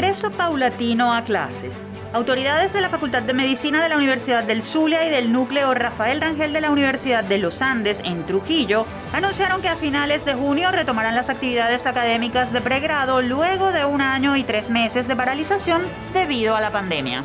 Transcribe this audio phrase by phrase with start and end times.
[0.00, 1.76] Regreso paulatino a clases.
[2.12, 6.20] Autoridades de la Facultad de Medicina de la Universidad del Zulia y del núcleo Rafael
[6.20, 10.70] Rangel de la Universidad de los Andes en Trujillo anunciaron que a finales de junio
[10.70, 15.82] retomarán las actividades académicas de pregrado luego de un año y tres meses de paralización
[16.14, 17.24] debido a la pandemia.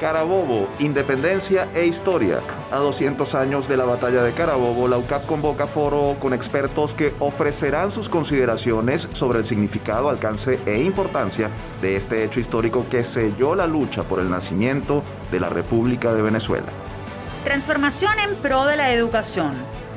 [0.00, 2.40] Carabobo, Independencia e Historia.
[2.70, 7.14] A 200 años de la batalla de Carabobo, la UCAP convoca foro con expertos que
[7.18, 13.54] ofrecerán sus consideraciones sobre el significado, alcance e importancia de este hecho histórico que selló
[13.54, 16.66] la lucha por el nacimiento de la República de Venezuela.
[17.44, 19.52] Transformación en pro de la educación.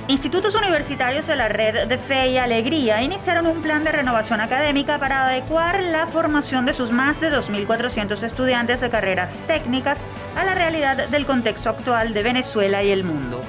[0.09, 4.97] Institutos universitarios de la red de Fe y Alegría iniciaron un plan de renovación académica
[4.97, 9.99] para adecuar la formación de sus más de 2.400 estudiantes de carreras técnicas
[10.35, 13.39] a la realidad del contexto actual de Venezuela y el mundo.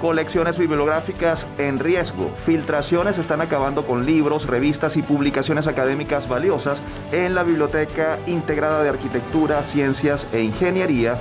[0.00, 2.30] Colecciones bibliográficas en riesgo.
[2.46, 8.90] Filtraciones están acabando con libros, revistas y publicaciones académicas valiosas en la Biblioteca Integrada de
[8.90, 11.16] Arquitectura, Ciencias e Ingeniería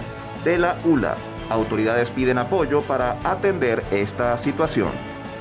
[0.46, 1.16] de la ULA.
[1.50, 4.90] Autoridades piden apoyo para atender esta situación.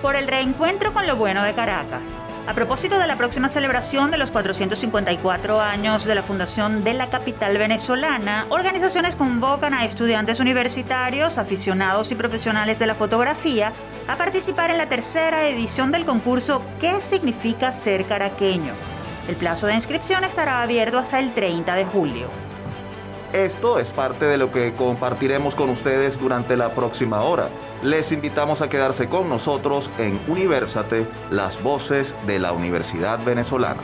[0.03, 2.13] Por el reencuentro con lo bueno de Caracas.
[2.47, 7.09] A propósito de la próxima celebración de los 454 años de la fundación de la
[7.09, 13.73] capital venezolana, organizaciones convocan a estudiantes universitarios, aficionados y profesionales de la fotografía
[14.07, 18.75] a participar en la tercera edición del concurso ¿Qué significa ser caraqueño?
[19.29, 22.45] El plazo de inscripción estará abierto hasta el 30 de julio.
[23.37, 27.51] Esto es parte de lo que compartiremos con ustedes durante la próxima hora.
[27.83, 33.83] Les invitamos a quedarse con nosotros en Universate, las voces de la Universidad Venezolana.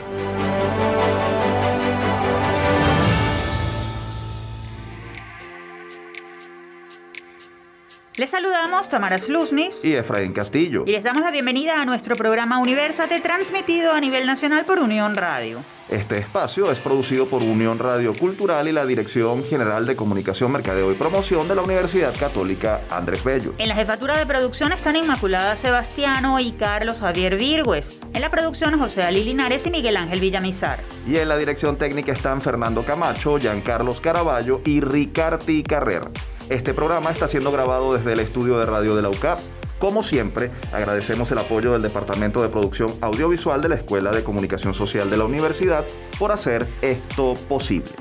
[8.15, 10.83] Les saludamos Tamara Slusnis y Efraín Castillo.
[10.87, 15.15] Y les damos la bienvenida a nuestro programa Universate transmitido a nivel nacional por Unión
[15.15, 15.63] Radio.
[15.89, 20.91] Este espacio es producido por Unión Radio Cultural y la Dirección General de Comunicación, Mercadeo
[20.91, 23.53] y Promoción de la Universidad Católica Andrés Bello.
[23.57, 27.99] En la jefatura de producción están Inmaculada Sebastiano y Carlos Javier Virgües.
[28.13, 30.79] En la producción José Ali Linares y Miguel Ángel Villamizar.
[31.05, 36.03] Y en la dirección técnica están Fernando Camacho, Giancarlos Caraballo y Ricardi Carrer.
[36.49, 39.37] Este programa está siendo grabado desde el estudio de radio de la UCAP.
[39.83, 44.73] Como siempre, agradecemos el apoyo del Departamento de Producción Audiovisual de la Escuela de Comunicación
[44.73, 45.83] Social de la Universidad
[46.17, 47.91] por hacer esto posible.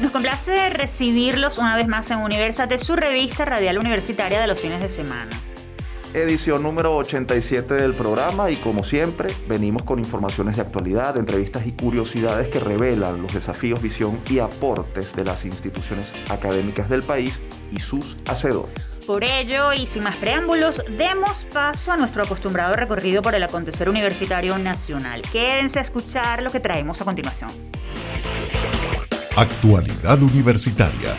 [0.00, 4.80] Nos complace recibirlos una vez más en Universate, su revista radial universitaria de los fines
[4.80, 5.38] de semana
[6.14, 11.72] edición número 87 del programa y como siempre venimos con informaciones de actualidad, entrevistas y
[11.72, 17.40] curiosidades que revelan los desafíos, visión y aportes de las instituciones académicas del país
[17.72, 18.93] y sus hacedores.
[19.06, 23.88] Por ello, y sin más preámbulos, demos paso a nuestro acostumbrado recorrido por el acontecer
[23.88, 25.20] universitario nacional.
[25.30, 27.50] Quédense a escuchar lo que traemos a continuación.
[29.36, 31.10] Actualidad universitaria.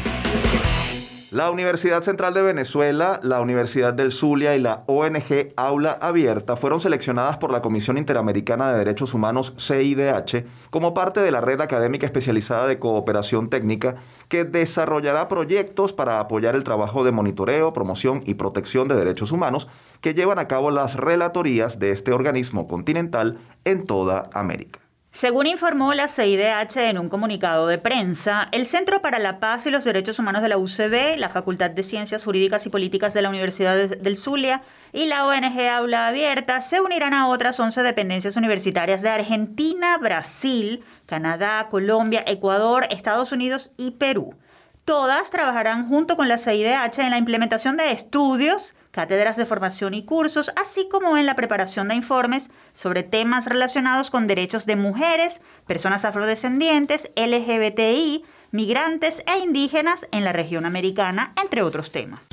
[1.35, 6.79] La Universidad Central de Venezuela, la Universidad del Zulia y la ONG Aula Abierta fueron
[6.79, 12.06] seleccionadas por la Comisión Interamericana de Derechos Humanos CIDH como parte de la red académica
[12.06, 13.97] especializada de cooperación técnica
[14.29, 19.67] que desarrollará proyectos para apoyar el trabajo de monitoreo, promoción y protección de derechos humanos
[20.00, 24.84] que llevan a cabo las relatorías de este organismo continental en toda América.
[25.15, 29.69] Según informó la CIDH en un comunicado de prensa, el Centro para la Paz y
[29.69, 33.29] los Derechos Humanos de la UCB, la Facultad de Ciencias Jurídicas y Políticas de la
[33.29, 34.61] Universidad del Zulia
[34.91, 40.83] y la ONG Aula Abierta se unirán a otras 11 dependencias universitarias de Argentina, Brasil,
[41.05, 44.35] Canadá, Colombia, Ecuador, Estados Unidos y Perú.
[44.83, 50.06] Todas trabajarán junto con la CIDH en la implementación de estudios cátedras de formación y
[50.06, 55.41] cursos, así como en la preparación de informes sobre temas relacionados con derechos de mujeres,
[55.67, 62.29] personas afrodescendientes, LGBTI, migrantes e indígenas en la región americana, entre otros temas.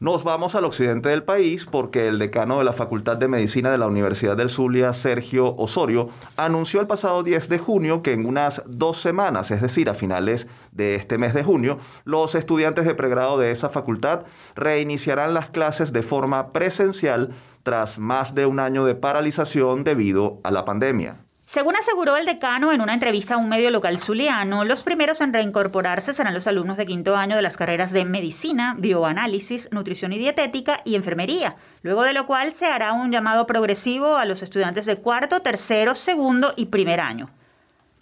[0.00, 3.78] Nos vamos al occidente del país porque el decano de la Facultad de Medicina de
[3.78, 8.60] la Universidad del Zulia, Sergio Osorio, anunció el pasado 10 de junio que en unas
[8.66, 13.38] dos semanas, es decir, a finales de este mes de junio, los estudiantes de pregrado
[13.38, 14.24] de esa facultad
[14.56, 17.32] reiniciarán las clases de forma presencial
[17.62, 21.18] tras más de un año de paralización debido a la pandemia.
[21.54, 25.32] Según aseguró el decano en una entrevista a un medio local zuliano, los primeros en
[25.32, 30.18] reincorporarse serán los alumnos de quinto año de las carreras de medicina, bioanálisis, nutrición y
[30.18, 34.84] dietética y enfermería, luego de lo cual se hará un llamado progresivo a los estudiantes
[34.84, 37.30] de cuarto, tercero, segundo y primer año.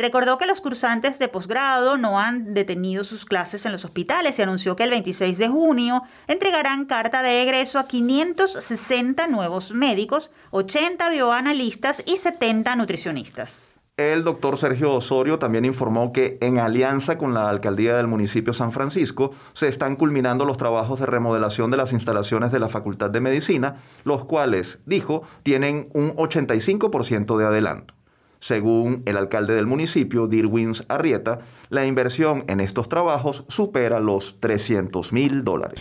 [0.02, 4.42] Recordó que los cursantes de posgrado no han detenido sus clases en los hospitales y
[4.42, 11.08] anunció que el 26 de junio entregarán carta de egreso a 560 nuevos médicos, 80
[11.08, 13.76] bioanalistas y 70 nutricionistas.
[13.96, 18.72] El doctor Sergio Osorio también informó que en alianza con la alcaldía del municipio San
[18.72, 23.20] Francisco se están culminando los trabajos de remodelación de las instalaciones de la Facultad de
[23.20, 27.94] Medicina, los cuales, dijo, tienen un 85% de adelanto.
[28.42, 35.12] Según el alcalde del municipio, Dirwins Arrieta, la inversión en estos trabajos supera los 300
[35.12, 35.80] mil dólares.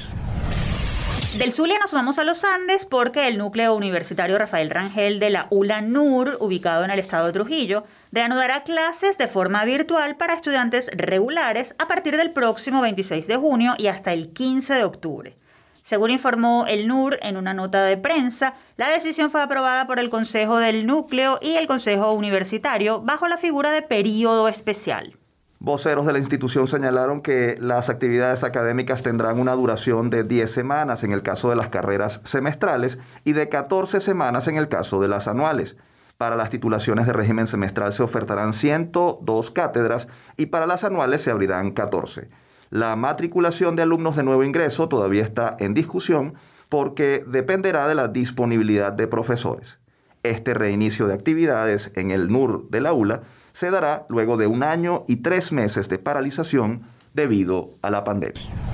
[1.40, 5.48] Del Zulia nos vamos a los Andes porque el núcleo universitario Rafael Rangel de la
[5.50, 10.88] ULA NUR, ubicado en el estado de Trujillo, reanudará clases de forma virtual para estudiantes
[10.94, 15.36] regulares a partir del próximo 26 de junio y hasta el 15 de octubre.
[15.84, 20.10] Según informó el NUR en una nota de prensa, la decisión fue aprobada por el
[20.10, 25.18] Consejo del Núcleo y el Consejo Universitario bajo la figura de periodo especial.
[25.64, 31.04] Voceros de la institución señalaron que las actividades académicas tendrán una duración de 10 semanas
[31.04, 35.08] en el caso de las carreras semestrales y de 14 semanas en el caso de
[35.08, 35.76] las anuales.
[36.18, 41.30] Para las titulaciones de régimen semestral se ofertarán 102 cátedras y para las anuales se
[41.32, 42.30] abrirán 14.
[42.72, 46.36] La matriculación de alumnos de nuevo ingreso todavía está en discusión
[46.70, 49.78] porque dependerá de la disponibilidad de profesores.
[50.24, 54.64] Este reinicio de actividades en el NUR de la ULA se dará luego de un
[54.64, 56.84] año y tres meses de paralización
[57.14, 58.71] debido a la pandemia.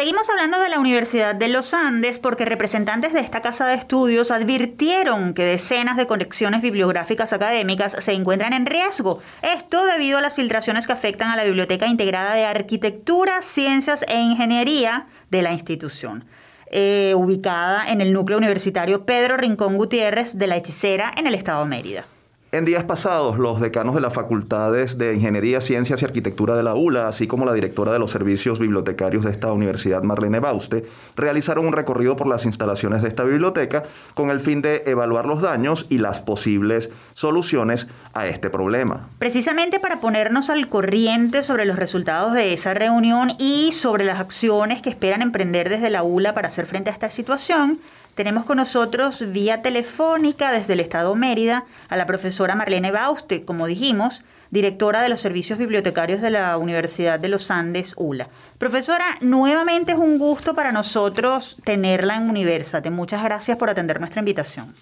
[0.00, 4.30] Seguimos hablando de la Universidad de los Andes porque representantes de esta casa de estudios
[4.30, 9.18] advirtieron que decenas de conexiones bibliográficas académicas se encuentran en riesgo.
[9.42, 14.18] Esto debido a las filtraciones que afectan a la Biblioteca Integrada de Arquitectura, Ciencias e
[14.18, 16.24] Ingeniería de la institución.
[16.70, 21.66] Eh, ubicada en el núcleo universitario Pedro Rincón Gutiérrez de la Hechicera en el estado
[21.66, 22.06] Mérida.
[22.52, 26.74] En días pasados, los decanos de las facultades de Ingeniería, Ciencias y Arquitectura de la
[26.74, 31.64] ULA, así como la directora de los servicios bibliotecarios de esta universidad, Marlene Bauste, realizaron
[31.66, 35.86] un recorrido por las instalaciones de esta biblioteca con el fin de evaluar los daños
[35.90, 39.10] y las posibles soluciones a este problema.
[39.20, 44.82] Precisamente para ponernos al corriente sobre los resultados de esa reunión y sobre las acciones
[44.82, 47.78] que esperan emprender desde la ULA para hacer frente a esta situación,
[48.14, 53.66] tenemos con nosotros vía telefónica desde el Estado Mérida a la profesora Marlene Bauste, como
[53.66, 58.28] dijimos, directora de los servicios bibliotecarios de la Universidad de los Andes, ULA.
[58.58, 62.90] Profesora, nuevamente es un gusto para nosotros tenerla en Universate.
[62.90, 64.74] Muchas gracias por atender nuestra invitación.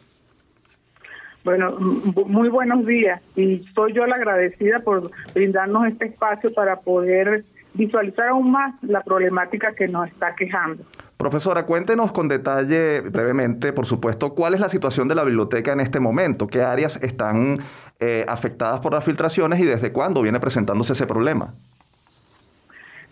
[1.44, 7.44] Bueno, muy buenos días y soy yo la agradecida por brindarnos este espacio para poder
[7.74, 10.84] visualizar aún más la problemática que nos está quejando.
[11.18, 15.80] Profesora, cuéntenos con detalle, brevemente, por supuesto, cuál es la situación de la biblioteca en
[15.80, 17.58] este momento, qué áreas están
[17.98, 21.52] eh, afectadas por las filtraciones y desde cuándo viene presentándose ese problema.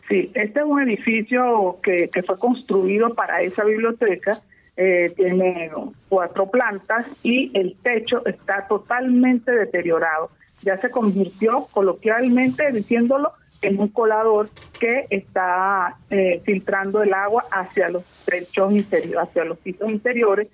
[0.08, 4.38] Sí, este es un edificio que, fue construido para esa biblioteca,
[4.76, 5.72] eh, tiene
[6.08, 10.30] cuatro plantas y el techo está totalmente deteriorado.
[10.62, 13.32] Ya se convirtió, coloquialmente diciéndolo,
[13.62, 19.58] en un colador que está eh, filtrando el agua hacia los techos interiores, hacia los
[19.58, 20.48] pisos interiores,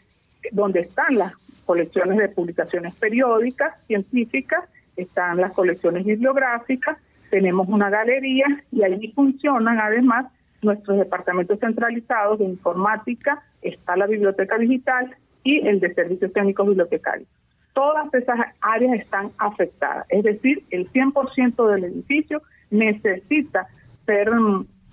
[0.50, 1.34] donde están las
[1.64, 4.64] colecciones de publicaciones periódicas, científicas,
[4.96, 6.98] están las colecciones bibliográficas,
[7.30, 10.26] tenemos una galería y allí funcionan además
[10.60, 17.28] nuestros departamentos centralizados de informática, está la biblioteca digital y el de servicios técnicos bibliotecarios.
[17.72, 23.68] Todas esas áreas están afectadas, es decir, el 100% del edificio necesita
[24.06, 24.30] ser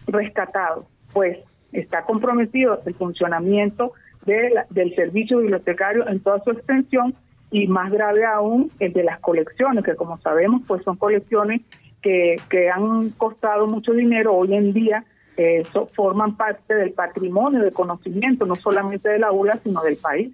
[0.05, 1.39] rescatado, pues
[1.71, 3.93] está comprometido el funcionamiento
[4.25, 7.15] del servicio bibliotecario en toda su extensión
[7.51, 11.61] y más grave aún el de las colecciones, que como sabemos pues son colecciones
[12.01, 15.03] que, que han costado mucho dinero hoy en día,
[15.37, 15.63] eh,
[15.95, 20.31] forman parte del patrimonio de conocimiento, no solamente de la ULA, sino del país.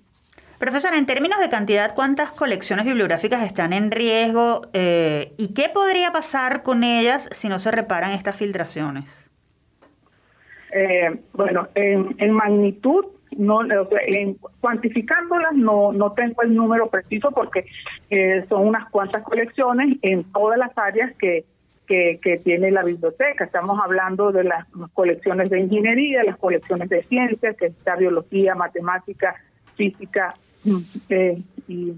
[0.59, 6.11] Profesora, en términos de cantidad, ¿cuántas colecciones bibliográficas están en riesgo eh, y qué podría
[6.11, 9.05] pasar con ellas si no se reparan estas filtraciones?
[10.71, 13.05] Eh, bueno, en, magnitud,
[13.37, 13.61] no,
[14.07, 17.65] en, cuantificándolas no, no tengo el número preciso porque
[18.09, 21.43] eh, son unas cuantas colecciones en todas las áreas que,
[21.85, 23.43] que, que, tiene la biblioteca.
[23.43, 29.35] Estamos hablando de las colecciones de ingeniería, las colecciones de ciencias, que está biología, matemática,
[29.75, 30.35] física
[31.09, 31.93] eh, y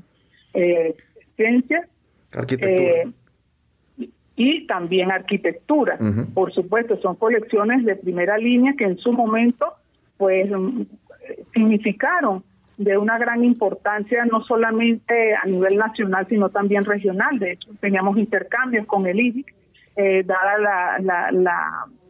[0.53, 0.95] eh,
[1.35, 1.87] ciencias.
[2.33, 2.83] Arquitectura.
[2.83, 3.11] Eh,
[4.39, 5.97] y también arquitectura.
[6.35, 9.73] Por supuesto, son colecciones de primera línea que en su momento
[10.17, 10.83] pues mm,
[11.53, 12.43] significaron
[12.77, 17.39] de una gran importancia no solamente a nivel nacional sino también regional.
[17.39, 19.53] De hecho, teníamos intercambios con el IDIC,
[19.95, 21.01] eh, dadas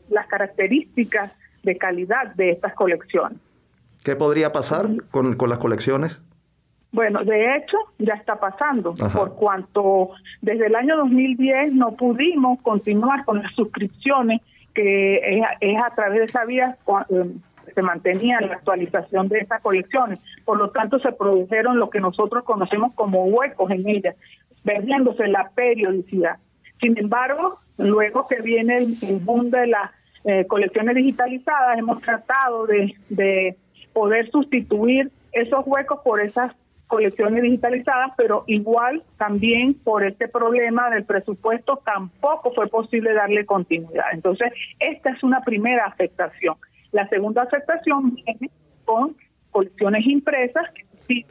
[0.10, 1.34] las características
[1.64, 3.40] de calidad de estas colecciones.
[4.08, 6.22] ¿Qué podría pasar con, con las colecciones?
[6.94, 10.12] Bueno, de hecho, ya está pasando, por cuanto
[10.42, 14.40] desde el año 2010 no pudimos continuar con las suscripciones,
[14.74, 16.78] que es, a través de esa vía
[17.10, 17.34] eh,
[17.76, 20.22] se mantenía la actualización de estas colecciones.
[20.46, 24.16] Por lo tanto, se produjeron lo que nosotros conocemos como huecos en ellas,
[24.64, 26.38] perdiéndose la periodicidad.
[26.80, 29.92] Sin embargo, luego que viene el, boom de las
[30.24, 33.58] eh, colecciones digitalizadas, hemos tratado de, de
[33.98, 41.04] poder sustituir esos huecos por esas colecciones digitalizadas, pero igual también por este problema del
[41.04, 44.06] presupuesto tampoco fue posible darle continuidad.
[44.14, 46.58] Entonces, esta es una primera afectación.
[46.92, 48.52] La segunda afectación viene
[48.86, 49.18] con
[49.50, 50.68] colecciones impresas
[51.08, 51.26] que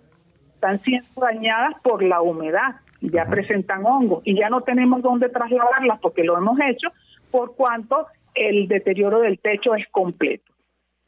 [0.52, 6.00] están siendo dañadas por la humedad, ya presentan hongos y ya no tenemos dónde trasladarlas
[6.00, 6.88] porque lo hemos hecho,
[7.30, 10.55] por cuanto el deterioro del techo es completo.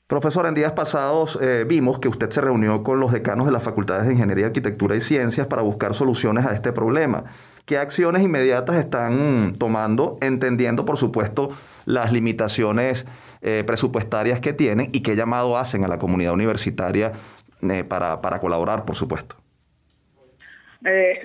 [0.09, 3.63] Profesor, en días pasados eh, vimos que usted se reunió con los decanos de las
[3.63, 7.25] facultades de Ingeniería, Arquitectura y Ciencias para buscar soluciones a este problema.
[7.67, 11.51] ¿Qué acciones inmediatas están tomando, entendiendo, por supuesto,
[11.85, 13.07] las limitaciones
[13.43, 17.13] eh, presupuestarias que tienen y qué llamado hacen a la comunidad universitaria
[17.61, 19.37] eh, para, para colaborar, por supuesto?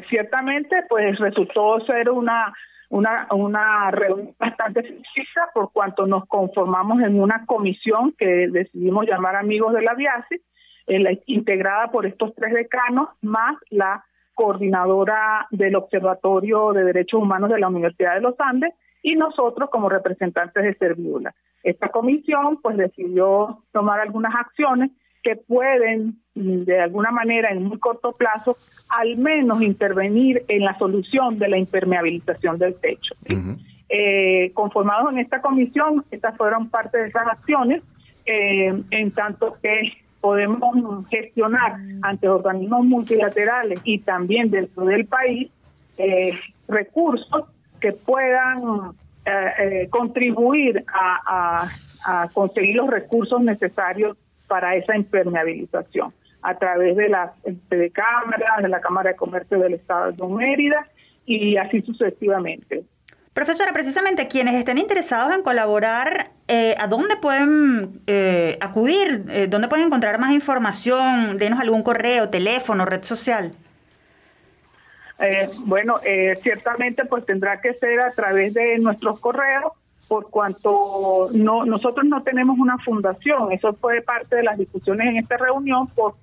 [0.09, 2.53] ciertamente, pues resultó ser una
[2.93, 9.35] una, una reunión bastante sencilla por cuanto nos conformamos en una comisión que decidimos llamar
[9.35, 10.35] Amigos de la Viasi,
[10.85, 17.59] eh, integrada por estos tres decanos, más la coordinadora del Observatorio de Derechos Humanos de
[17.59, 21.33] la Universidad de los Andes y nosotros como representantes de Serviula.
[21.63, 24.91] Esta comisión pues decidió tomar algunas acciones
[25.23, 28.57] que pueden mm, de alguna manera en muy corto plazo
[28.89, 33.15] al menos intervenir en la solución de la impermeabilización del techo.
[33.89, 37.81] Eh, conformados en esta comisión, estas fueron parte de esas acciones,
[38.25, 45.51] eh, en tanto que podemos gestionar ante organismos multilaterales y también dentro del país
[45.97, 46.33] eh,
[46.67, 47.45] recursos
[47.79, 48.93] que puedan
[49.89, 51.69] contribuir a
[52.33, 54.17] conseguir los recursos necesarios
[54.53, 59.73] para esa impermeabilización a través de la de Cámara, de la Cámara de Comercio del
[59.73, 60.87] Estado de Mérida
[61.25, 62.83] y así sucesivamente.
[63.33, 69.25] Profesora, precisamente quienes estén interesados en colaborar, eh, ¿a dónde pueden eh, acudir?
[69.29, 71.37] Eh, ¿Dónde pueden encontrar más información?
[71.37, 73.53] Denos algún correo, teléfono, red social.
[75.65, 75.99] bueno,
[76.43, 79.73] ciertamente pues tendrá que ser a través de nuestros correos
[80.13, 83.51] por cuanto no nosotros no tenemos una fundación.
[83.51, 86.13] Eso fue parte de las discusiones en esta reunión por,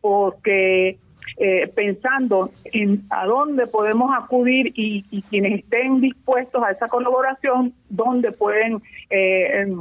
[0.00, 0.96] porque
[1.36, 8.32] eh, pensando en a dónde podemos acudir y, quienes estén dispuestos a esa colaboración, dónde
[8.32, 9.78] pueden eh, em,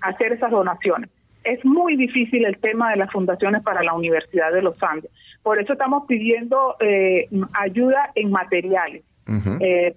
[0.00, 1.10] hacer esas donaciones.
[1.42, 5.10] Es muy difícil el tema de las fundaciones para la Universidad de los Andes.
[5.42, 9.02] Por eso estamos pidiendo eh, ayuda en materiales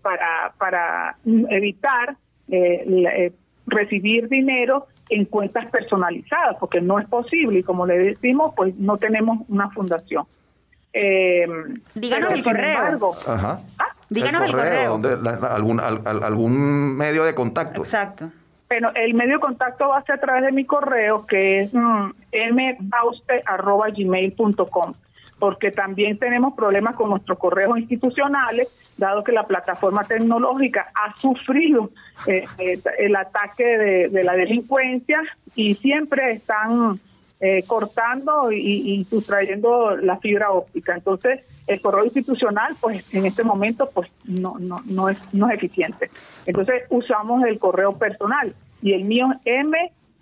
[0.02, 2.18] para, para evitar
[2.52, 3.32] eh, eh,
[3.66, 8.98] recibir dinero en cuentas personalizadas, porque no es posible y como le decimos, pues no
[8.98, 10.26] tenemos una fundación.
[10.94, 11.48] Eh,
[11.96, 13.14] Díganos el correo.
[13.28, 13.60] ¿Ah?
[14.10, 15.00] Díganos el correo.
[15.50, 17.82] algún, algún medio de contacto.
[17.82, 18.30] Exacto.
[18.68, 21.74] Bueno, el medio de contacto va a ser a través de mi correo, que es
[21.74, 22.12] mm,
[22.54, 24.94] mbauste.gmail.com
[25.42, 31.90] porque también tenemos problemas con nuestros correos institucionales, dado que la plataforma tecnológica ha sufrido
[32.28, 33.66] eh, eh, el ataque
[34.10, 35.20] de, la delincuencia
[35.56, 37.00] y siempre están
[37.40, 40.94] eh, cortando y, sustrayendo la fibra óptica.
[40.94, 45.56] Entonces, el correo institucional, pues en este momento, pues no, no, no, es, no es
[45.56, 46.12] eficiente.
[46.46, 49.76] Entonces, usamos el correo personal y el mío M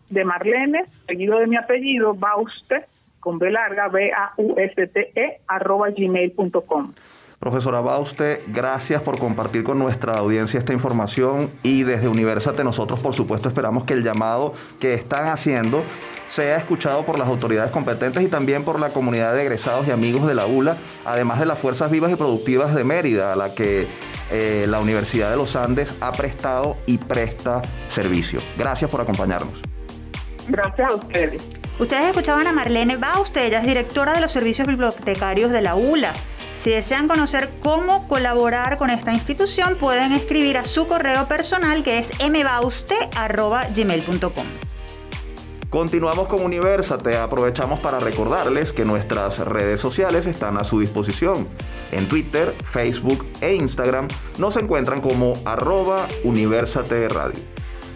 [0.10, 2.86] de Marlene, seguido de mi apellido, Bauste,
[3.20, 6.94] con B larga, B-A-U-S-T-E, arroba gmail.com.
[7.40, 13.14] Profesora Bauste, gracias por compartir con nuestra audiencia esta información y desde Universate nosotros por
[13.14, 15.82] supuesto esperamos que el llamado que están haciendo
[16.28, 20.28] sea escuchado por las autoridades competentes y también por la comunidad de egresados y amigos
[20.28, 23.88] de la ULA, además de las fuerzas vivas y productivas de Mérida, a la que
[24.32, 28.42] eh, la Universidad de los Andes ha prestado y presta servicio.
[28.58, 29.62] Gracias por acompañarnos.
[30.48, 31.59] Gracias a ustedes.
[31.80, 36.12] Ustedes escuchaban a Marlene Bauste, ella es directora de los servicios bibliotecarios de la ULA.
[36.54, 42.00] Si desean conocer cómo colaborar con esta institución, pueden escribir a su correo personal que
[42.00, 44.46] es mbauste.gmail.com.
[45.70, 47.16] Continuamos con Universate.
[47.16, 51.48] Aprovechamos para recordarles que nuestras redes sociales están a su disposición.
[51.94, 57.40] En Twitter, Facebook e Instagram nos encuentran como arroba Universate Radio.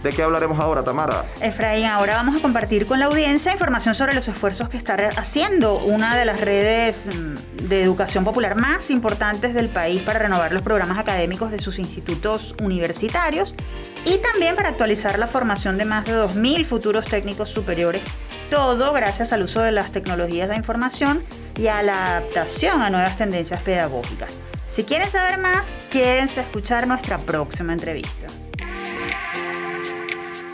[0.04, 1.24] ¿De qué hablaremos ahora, Tamara?
[1.40, 5.78] Efraín, ahora vamos a compartir con la audiencia información sobre los esfuerzos que está haciendo
[5.80, 10.62] una de las redes mm, de educación popular más importantes del país para renovar los
[10.62, 13.56] programas académicos de sus institutos universitarios
[14.04, 18.02] y también para actualizar la formación de más de 2.000 futuros técnicos superiores.
[18.50, 21.24] Todo gracias al uso de las tecnologías de información
[21.58, 24.38] y a la adaptación a nuevas tendencias pedagógicas.
[24.68, 28.28] Si quieren saber más, quédense a escuchar nuestra próxima entrevista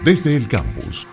[0.03, 1.08] desde el campus.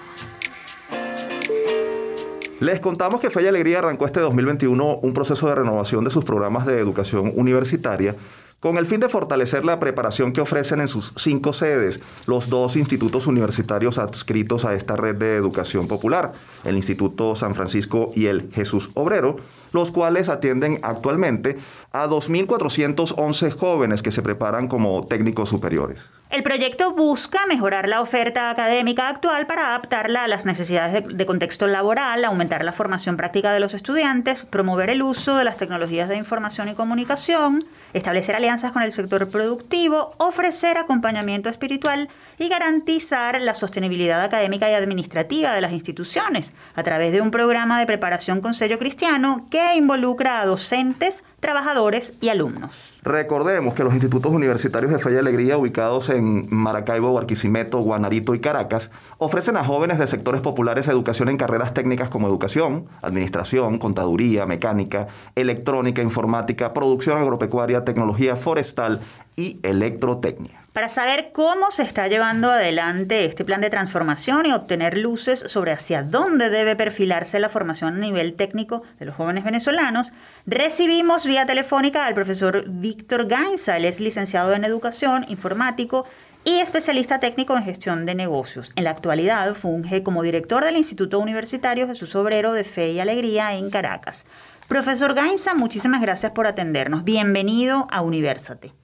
[2.60, 6.64] Les contamos que y Alegría arrancó este 2021 un proceso de renovación de sus programas
[6.66, 8.14] de educación universitaria
[8.60, 12.76] con el fin de fortalecer la preparación que ofrecen en sus cinco sedes los dos
[12.76, 16.32] institutos universitarios adscritos a esta red de educación popular,
[16.64, 19.36] el Instituto San Francisco y el Jesús Obrero,
[19.72, 21.58] los cuales atienden actualmente
[21.92, 26.00] a 2.411 jóvenes que se preparan como técnicos superiores.
[26.28, 31.68] El proyecto busca mejorar la oferta académica actual para adaptarla a las necesidades de, contexto
[31.68, 36.16] laboral, aumentar la formación práctica de los estudiantes, promover el uso de las tecnologías de
[36.16, 42.08] información y comunicación, establecer alianzas con el sector productivo, ofrecer acompañamiento espiritual
[42.38, 47.78] y garantizar la sostenibilidad académica y administrativa de las instituciones a través de un programa
[47.78, 49.46] de preparación con sello cristiano
[49.76, 52.92] involucra a docentes, trabajadores y alumnos.
[53.02, 58.40] Recordemos que los institutos universitarios de Fe y Alegría ubicados en Maracaibo, Barquisimeto, Guanarito y
[58.40, 64.46] Caracas ofrecen a jóvenes de sectores populares educación en carreras técnicas como educación, administración, contaduría,
[64.46, 69.00] mecánica, electrónica, informática, producción agropecuaria, tecnología forestal
[69.36, 74.98] y electrotecnia para saber cómo se está llevando adelante este plan de transformación y obtener
[74.98, 80.12] luces sobre hacia dónde debe perfilarse la formación a nivel técnico de los jóvenes venezolanos,
[80.44, 83.78] recibimos vía telefónica al profesor Víctor Gainza.
[83.78, 86.06] Él es licenciado en Educación, informático
[86.44, 88.74] y especialista técnico en gestión de negocios.
[88.76, 93.54] En la actualidad funge como director del Instituto Universitario Jesús Obrero de Fe y Alegría
[93.54, 94.26] en Caracas.
[94.68, 97.02] Profesor Gainza, muchísimas gracias por atendernos.
[97.02, 98.74] Bienvenido a Universate.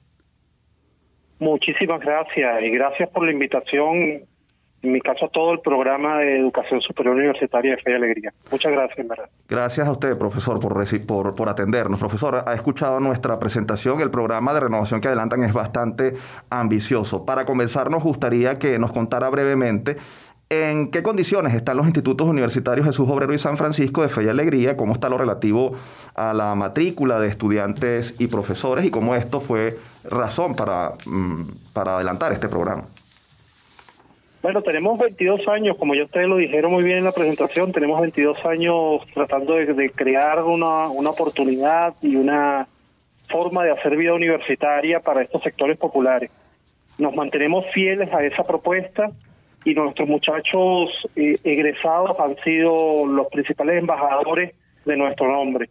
[1.42, 6.38] Muchísimas gracias y gracias por la invitación, en mi caso a todo el programa de
[6.38, 8.32] Educación Superior Universitaria de Fe y Alegría.
[8.48, 9.28] Muchas gracias, verdad.
[9.48, 10.72] Gracias a usted, profesor, por,
[11.04, 11.98] por, por atendernos.
[11.98, 16.14] Profesor, ha escuchado nuestra presentación, el programa de renovación que adelantan es bastante
[16.48, 17.26] ambicioso.
[17.26, 19.96] Para comenzar, nos gustaría que nos contara brevemente
[20.52, 24.28] ¿En qué condiciones están los institutos universitarios Jesús Obrero y San Francisco de Fe y
[24.28, 24.76] Alegría?
[24.76, 25.72] ¿Cómo está lo relativo
[26.14, 28.84] a la matrícula de estudiantes y profesores?
[28.84, 32.84] ¿Y cómo esto fue razón para, mm, para adelantar este programa?
[34.42, 37.98] Bueno, tenemos 22 años, como ya ustedes lo dijeron muy bien en la presentación, tenemos
[38.02, 42.68] 22 años tratando de, crear una, una oportunidad y una
[43.26, 46.30] forma de hacer vida universitaria para estos sectores populares.
[46.98, 49.12] Nos mantenemos fieles a esa propuesta
[49.64, 55.70] y nuestros muchachos eh, egresados han sido los principales embajadores de nuestro nombre.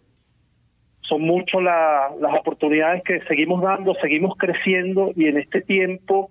[1.01, 6.29] Son muchas las oportunidades que seguimos dando, seguimos creciendo y en este tiempo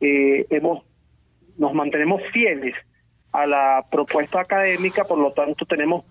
[0.00, 0.84] eh, hemos
[1.56, 2.74] nos mantenemos fieles
[3.32, 6.04] a la propuesta académica, por lo tanto tenemos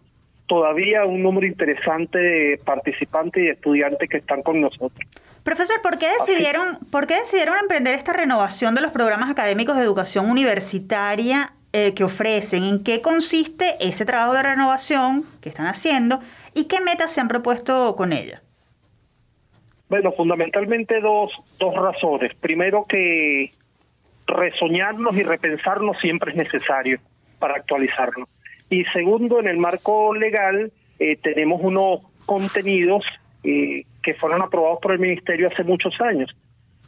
[0.45, 5.07] todavía un número interesante de participantes y estudiantes que están con nosotros.
[5.47, 9.83] Profesor, ¿por qué decidieron, ¿por qué decidieron emprender esta renovación de los programas académicos de
[9.83, 12.65] educación universitaria eh, que ofrecen?
[12.65, 16.19] ¿En qué consiste ese trabajo de renovación que están haciendo
[16.53, 18.41] y qué metas se han propuesto con ella?
[19.87, 22.35] Bueno, fundamentalmente dos, dos razones.
[22.35, 23.53] Primero que
[24.25, 26.99] resoñarnos y repensarnos siempre es necesario
[27.39, 28.27] para actualizarnos.
[28.69, 33.05] Y segundo, en el marco legal eh, tenemos unos contenidos
[33.45, 36.33] eh, que fueron aprobados por el Ministerio hace muchos años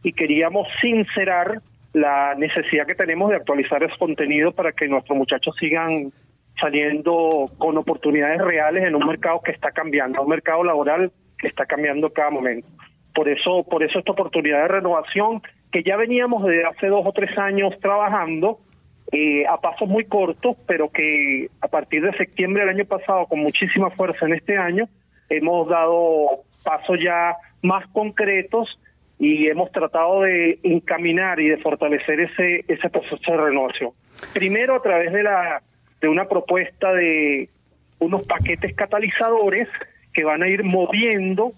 [0.03, 1.59] y queríamos sincerar
[1.91, 6.13] la necesidad que tenemos de actualizar ese contenido para que nuestros muchachos sigan
[6.61, 11.65] saliendo con oportunidades reales en un mercado que está cambiando, un mercado laboral que está
[11.65, 12.69] cambiando cada momento.
[13.13, 15.41] Por eso, por eso esta oportunidad de renovación
[15.73, 18.59] que ya veníamos desde hace dos o tres años trabajando
[19.11, 23.39] eh, a pasos muy cortos, pero que a partir de septiembre del año pasado, con
[23.39, 24.87] muchísima fuerza en este año,
[25.27, 28.79] hemos dado pasos ya más concretos
[29.17, 33.91] y hemos tratado de encaminar y de fortalecer ese ese proceso de renovación.
[34.33, 35.61] Primero a través de la
[36.01, 37.49] de una propuesta de
[37.99, 39.67] unos paquetes catalizadores
[40.13, 41.53] que van a ir moviendo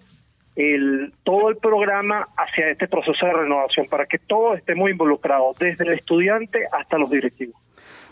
[0.55, 5.85] el, todo el programa hacia este proceso de renovación para que todos estemos involucrados, desde
[5.85, 7.55] el estudiante hasta los directivos.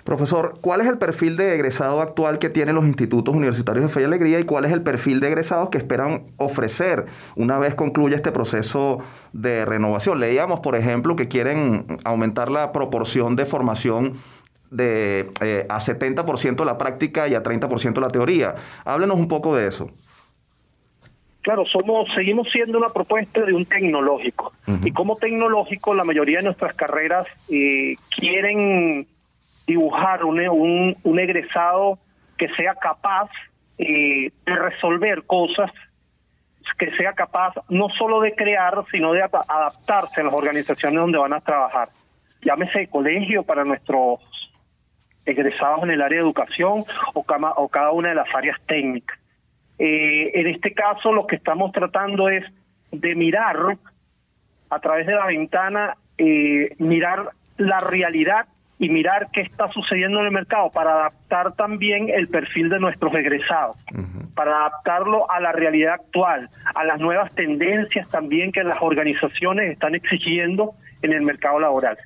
[0.04, 4.02] Profesor, ¿cuál es el perfil de egresado actual que tienen los institutos universitarios de Fe
[4.02, 8.16] y Alegría y cuál es el perfil de egresados que esperan ofrecer una vez concluya
[8.16, 9.00] este proceso
[9.34, 10.20] de renovación?
[10.20, 14.14] Leíamos, por ejemplo, que quieren aumentar la proporción de formación
[14.72, 18.56] de eh, a 70% la práctica y a 30% la teoría.
[18.86, 19.92] Háblenos un poco de eso.
[21.42, 24.52] Claro, somos, seguimos siendo una propuesta de un tecnológico.
[24.84, 29.08] Y como tecnológico, la mayoría de nuestras carreras eh, quieren
[29.70, 32.00] dibujar un, un, egresado
[32.38, 33.30] que sea capaz
[33.78, 35.72] eh, de resolver cosas,
[36.80, 41.34] que sea capaz no solo de crear, sino de adaptarse a las organizaciones donde van
[41.34, 41.90] a trabajar.
[42.42, 44.20] Llámese colegio para nuestros
[45.24, 49.20] egresados en el área de educación o, o cada una de las áreas técnicas.
[49.78, 52.44] Eh, en este caso lo que estamos tratando es
[52.92, 53.78] de mirar
[54.70, 58.48] a través de la ventana, eh, mirar la realidad
[58.80, 63.14] y mirar qué está sucediendo en el mercado para adaptar también el perfil de nuestros
[63.14, 63.76] egresados,
[64.34, 69.96] para adaptarlo a la realidad actual, a las nuevas tendencias también que las organizaciones están
[69.96, 71.98] exigiendo en el mercado laboral.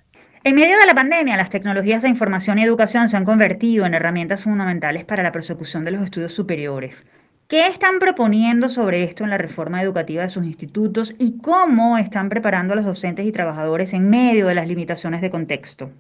[0.43, 3.93] En medio de la pandemia, las tecnologías de información y educación se han convertido en
[3.93, 7.05] herramientas fundamentales para la persecución de los estudios superiores.
[7.47, 12.29] ¿Qué están proponiendo sobre esto en la reforma educativa de sus institutos y cómo están
[12.29, 15.91] preparando a los docentes y trabajadores en medio de las limitaciones de contexto?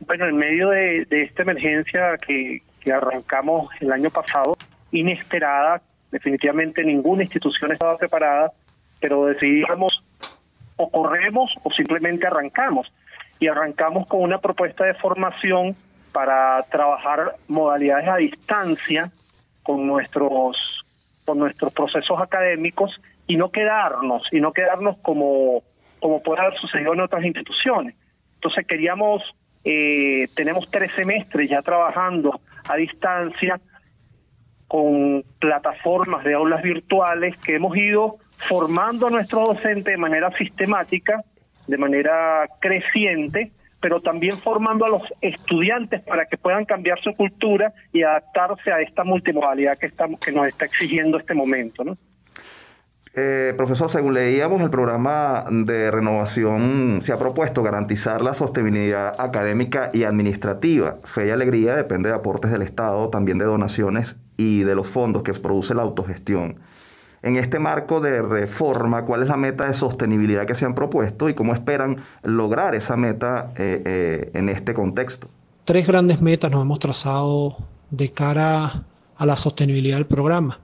[0.00, 4.56] Bueno, en medio de, esta emergencia que, arrancamos el año pasado,
[4.92, 5.82] inesperada,
[6.12, 8.52] definitivamente ninguna institución estaba preparada,
[9.00, 10.04] pero decidimos
[10.76, 12.92] o corremos o simplemente arrancamos.
[13.40, 15.74] Y arrancamos con una propuesta de formación
[16.12, 19.10] para trabajar modalidades a distancia
[19.62, 20.84] con nuestros
[21.24, 25.64] con nuestros procesos académicos y no quedarnos y no quedarnos como
[25.98, 27.96] como puede haber sucedido en otras instituciones.
[28.36, 29.22] Entonces queríamos
[29.68, 33.60] eh, tenemos tres semestres ya trabajando a distancia
[34.68, 41.24] con plataformas de aulas virtuales que hemos ido formando a nuestros docentes de manera sistemática,
[41.66, 43.50] de manera creciente,
[43.80, 48.80] pero también formando a los estudiantes para que puedan cambiar su cultura y adaptarse a
[48.80, 51.82] esta multimodalidad que, estamos, que nos está exigiendo este momento.
[51.82, 51.96] ¿no?
[53.18, 59.88] Eh, profesor, según leíamos, el programa de renovación se ha propuesto garantizar la sostenibilidad académica
[59.94, 60.98] y administrativa.
[61.02, 65.22] Fe y alegría depende de aportes del Estado, también de donaciones y de los fondos
[65.22, 66.56] que produce la autogestión.
[67.22, 71.30] En este marco de reforma, ¿cuál es la meta de sostenibilidad que se han propuesto
[71.30, 75.30] y cómo esperan lograr esa meta eh, eh, en este contexto?
[75.64, 77.56] Tres grandes metas nos hemos trazado
[77.90, 78.84] de cara
[79.16, 80.58] a la sostenibilidad del programa.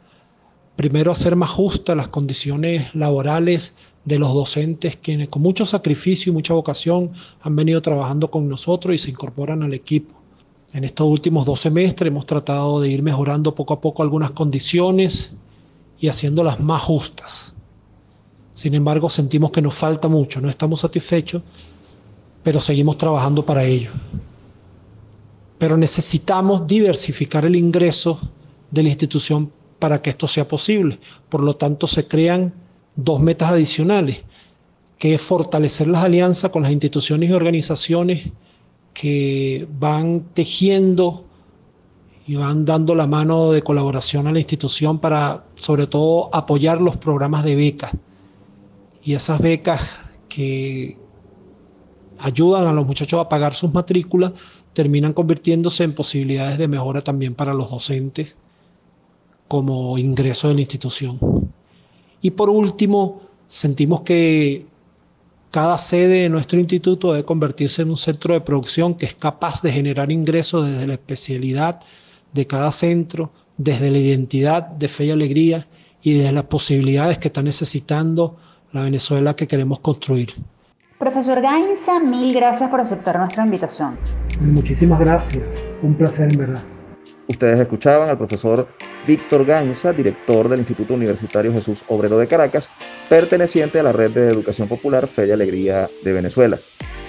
[0.76, 6.34] Primero, hacer más justas las condiciones laborales de los docentes quienes con mucho sacrificio y
[6.34, 10.14] mucha vocación han venido trabajando con nosotros y se incorporan al equipo.
[10.72, 15.32] En estos últimos dos semestres hemos tratado de ir mejorando poco a poco algunas condiciones
[16.00, 17.52] y haciéndolas más justas.
[18.54, 21.42] Sin embargo, sentimos que nos falta mucho, no estamos satisfechos,
[22.42, 23.90] pero seguimos trabajando para ello.
[25.58, 28.18] Pero necesitamos diversificar el ingreso
[28.70, 29.52] de la institución
[29.82, 31.00] para que esto sea posible.
[31.28, 32.54] Por lo tanto, se crean
[32.94, 34.18] dos metas adicionales,
[34.96, 38.28] que es fortalecer las alianzas con las instituciones y organizaciones
[38.94, 41.24] que van tejiendo
[42.28, 46.96] y van dando la mano de colaboración a la institución para, sobre todo, apoyar los
[46.96, 47.90] programas de becas.
[49.02, 49.80] Y esas becas
[50.28, 50.96] que
[52.20, 54.32] ayudan a los muchachos a pagar sus matrículas
[54.74, 58.36] terminan convirtiéndose en posibilidades de mejora también para los docentes
[59.52, 61.18] como ingreso de la institución.
[62.22, 64.64] Y por último, sentimos que
[65.50, 69.60] cada sede de nuestro instituto debe convertirse en un centro de producción que es capaz
[69.60, 71.80] de generar ingresos desde la especialidad
[72.32, 75.66] de cada centro, desde la identidad de fe y alegría
[76.02, 78.38] y desde las posibilidades que está necesitando
[78.72, 80.30] la Venezuela que queremos construir.
[80.98, 83.98] Profesor Gainza, mil gracias por aceptar nuestra invitación.
[84.40, 85.44] Muchísimas gracias,
[85.82, 86.62] un placer en verdad.
[87.28, 88.66] Ustedes escuchaban al profesor
[89.06, 92.68] Víctor Gainza, director del Instituto Universitario Jesús Obrero de Caracas,
[93.08, 96.58] perteneciente a la Red de Educación Popular Fe y Alegría de Venezuela.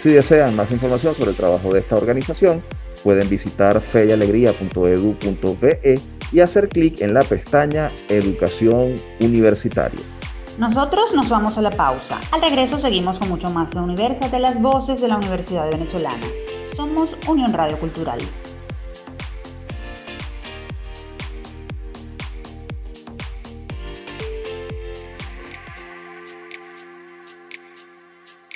[0.02, 2.62] Si desean más información sobre el trabajo de esta organización,
[3.04, 6.02] Pueden visitar feyalegría.edu.be
[6.32, 10.00] y hacer clic en la pestaña Educación Universitaria.
[10.58, 12.22] Nosotros nos vamos a la pausa.
[12.32, 16.26] Al regreso seguimos con mucho más de Universa de las voces de la Universidad Venezolana.
[16.74, 18.20] Somos Unión Radio Cultural.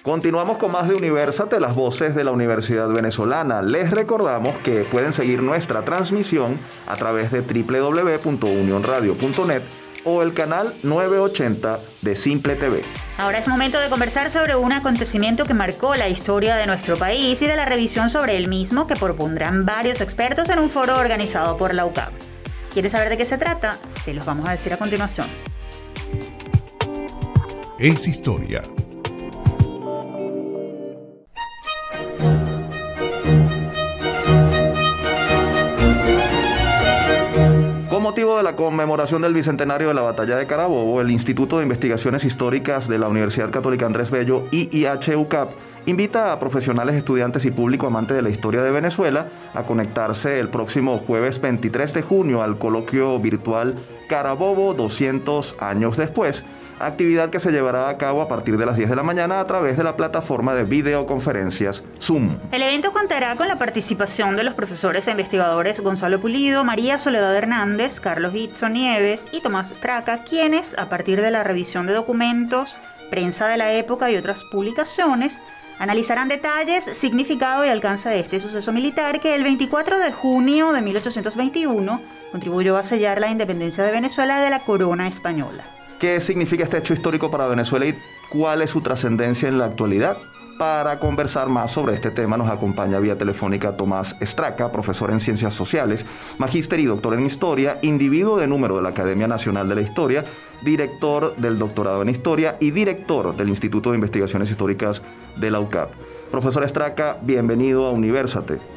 [0.08, 3.62] Continuamos con más de Universate, las voces de la Universidad Venezolana.
[3.62, 9.64] Les recordamos que pueden seguir nuestra transmisión a través de www.unionradio.net
[10.06, 12.86] o el canal 980 de Simple TV.
[13.18, 17.42] Ahora es momento de conversar sobre un acontecimiento que marcó la historia de nuestro país
[17.42, 21.58] y de la revisión sobre el mismo que propondrán varios expertos en un foro organizado
[21.58, 22.14] por la UCAP.
[22.72, 23.78] ¿Quieres saber de qué se trata?
[23.90, 25.28] Se los vamos a decir a continuación.
[27.78, 28.62] Es historia
[38.18, 42.88] de la conmemoración del bicentenario de la batalla de Carabobo, el Instituto de Investigaciones Históricas
[42.88, 45.52] de la Universidad Católica Andrés Bello, IIHUCAP,
[45.88, 50.50] invita a profesionales, estudiantes y público amante de la historia de Venezuela a conectarse el
[50.50, 53.76] próximo jueves 23 de junio al coloquio virtual
[54.10, 56.44] Carabobo 200 años después,
[56.80, 59.48] actividad que se llevará a cabo a partir de las 10 de la mañana a
[59.48, 62.38] través de la plataforma de videoconferencias Zoom.
[62.52, 67.34] El evento contará con la participación de los profesores e investigadores Gonzalo Pulido, María Soledad
[67.34, 72.78] Hernández, Carlos Hitson Nieves y Tomás Straca, quienes, a partir de la revisión de documentos,
[73.10, 75.40] prensa de la época y otras publicaciones,
[75.80, 80.82] analizarán detalles, significado y alcance de este suceso militar que el 24 de junio de
[80.82, 85.64] 1821 contribuyó a sellar la independencia de Venezuela de la corona española.
[86.00, 87.96] ¿Qué significa este hecho histórico para Venezuela y
[88.30, 90.18] cuál es su trascendencia en la actualidad?
[90.58, 95.54] Para conversar más sobre este tema nos acompaña vía telefónica Tomás Estraca, profesor en Ciencias
[95.54, 96.04] Sociales,
[96.40, 100.26] magíster y doctor en Historia, individuo de número de la Academia Nacional de la Historia,
[100.64, 105.04] director del doctorado en Historia y director del Instituto de Investigaciones Históricas
[105.36, 105.92] de la UCAP.
[106.32, 108.77] Profesor Estraca, bienvenido a Universate.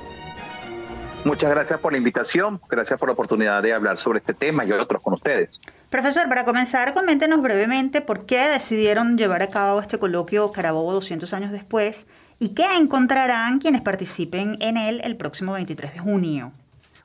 [1.24, 4.72] Muchas gracias por la invitación, gracias por la oportunidad de hablar sobre este tema y
[4.72, 5.60] otros con ustedes.
[5.90, 11.32] Profesor, para comenzar, coméntenos brevemente por qué decidieron llevar a cabo este coloquio Carabobo 200
[11.34, 12.06] años después
[12.38, 16.52] y qué encontrarán quienes participen en él el próximo 23 de junio.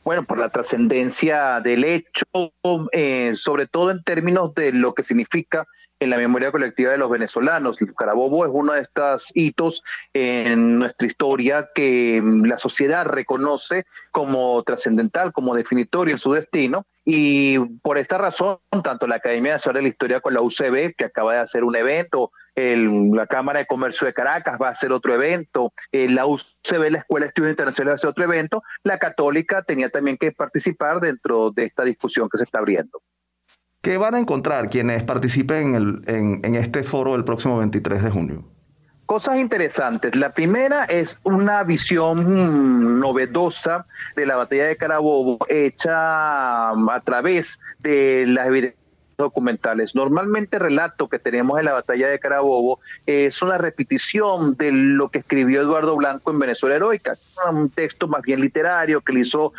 [0.06, 2.26] Bueno, por la trascendencia del hecho,
[2.92, 5.66] eh, sobre todo en términos de lo que significa
[6.00, 7.82] en la memoria colectiva de los venezolanos.
[7.82, 14.62] El Carabobo es uno de estos hitos en nuestra historia que la sociedad reconoce como
[14.62, 16.86] trascendental, como definitorio en su destino.
[17.06, 21.06] Y por esta razón, tanto la Academia Nacional de la Historia con la UCB, que
[21.06, 25.14] acaba de hacer un evento, la Cámara de Comercio de Caracas va a hacer otro
[25.14, 29.62] evento, la UCB, la Escuela de Estudios Internacionales, va a hacer otro evento, la Católica
[29.62, 33.00] tenía también que participar dentro de esta discusión que se está abriendo.
[33.86, 38.55] ¿Qué van a encontrar quienes participen en, este foro el próximo 23 de junio?
[39.06, 40.16] Cosas interesantes.
[40.16, 48.26] La primera es una visión novedosa de la batalla de Carabobo hecha a través de
[48.28, 48.85] las evidencias
[49.18, 49.96] documentales.
[49.96, 55.10] Normalmente el relato que tenemos en la batalla de Carabobo es una repetición de lo
[55.10, 57.16] que escribió Eduardo Blanco en Venezuela Heroica,
[57.52, 59.54] un texto más bien literario que le hizo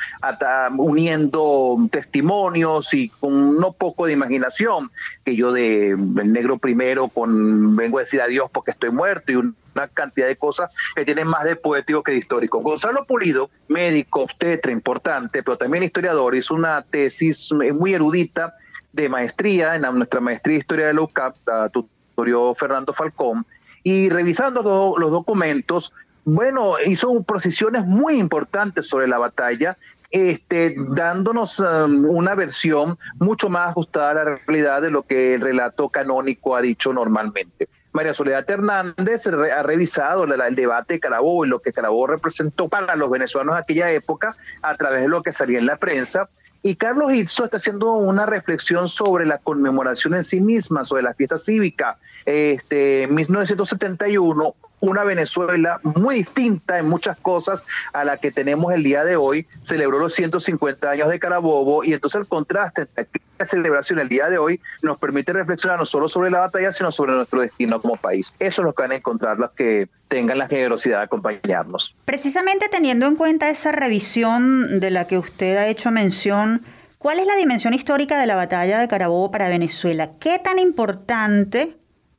[0.77, 4.91] uniendo testimonios y con no poco de imaginación,
[5.25, 9.37] que yo de El Negro Primero con Vengo a decir adiós porque estoy muerto y
[9.37, 12.61] una cantidad de cosas que tienen más de poético que de histórico.
[12.61, 18.55] Gonzalo Pulido, médico, obstetra importante, pero también historiador, hizo una tesis muy erudita
[18.97, 21.37] de maestría, en nuestra maestría de Historia de la UCAP,
[21.73, 23.47] tutorió Fernando Falcón,
[23.85, 25.93] y revisando los documentos,
[26.25, 29.77] bueno, hizo precisiones muy importantes sobre la batalla,
[30.11, 35.41] este, dándonos um, una versión mucho más ajustada a la realidad de lo que el
[35.41, 37.69] relato canónico ha dicho normalmente.
[37.93, 42.95] María Soledad Hernández ha revisado el debate de Carabobo y lo que Carabobo representó para
[42.97, 46.29] los venezolanos de aquella época a través de lo que salía en la prensa
[46.67, 51.15] y Carlos Itzo está haciendo una reflexión sobre la conmemoración en sí misma, sobre la
[51.15, 51.97] fiesta cívica.
[52.25, 54.55] Este, 1971,
[54.89, 59.47] una Venezuela muy distinta en muchas cosas a la que tenemos el día de hoy,
[59.63, 64.29] celebró los 150 años de Carabobo y entonces el contraste entre la celebración el día
[64.29, 67.97] de hoy nos permite reflexionar no solo sobre la batalla, sino sobre nuestro destino como
[67.97, 68.33] país.
[68.39, 71.95] Eso es lo que van a encontrar los que tengan la generosidad de acompañarnos.
[72.05, 76.63] Precisamente teniendo en cuenta esa revisión de la que usted ha hecho mención,
[76.99, 80.13] ¿cuál es la dimensión histórica de la batalla de Carabobo para Venezuela?
[80.19, 81.77] ¿Qué tan importante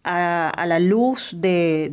[0.08, 1.90] a, la luz de,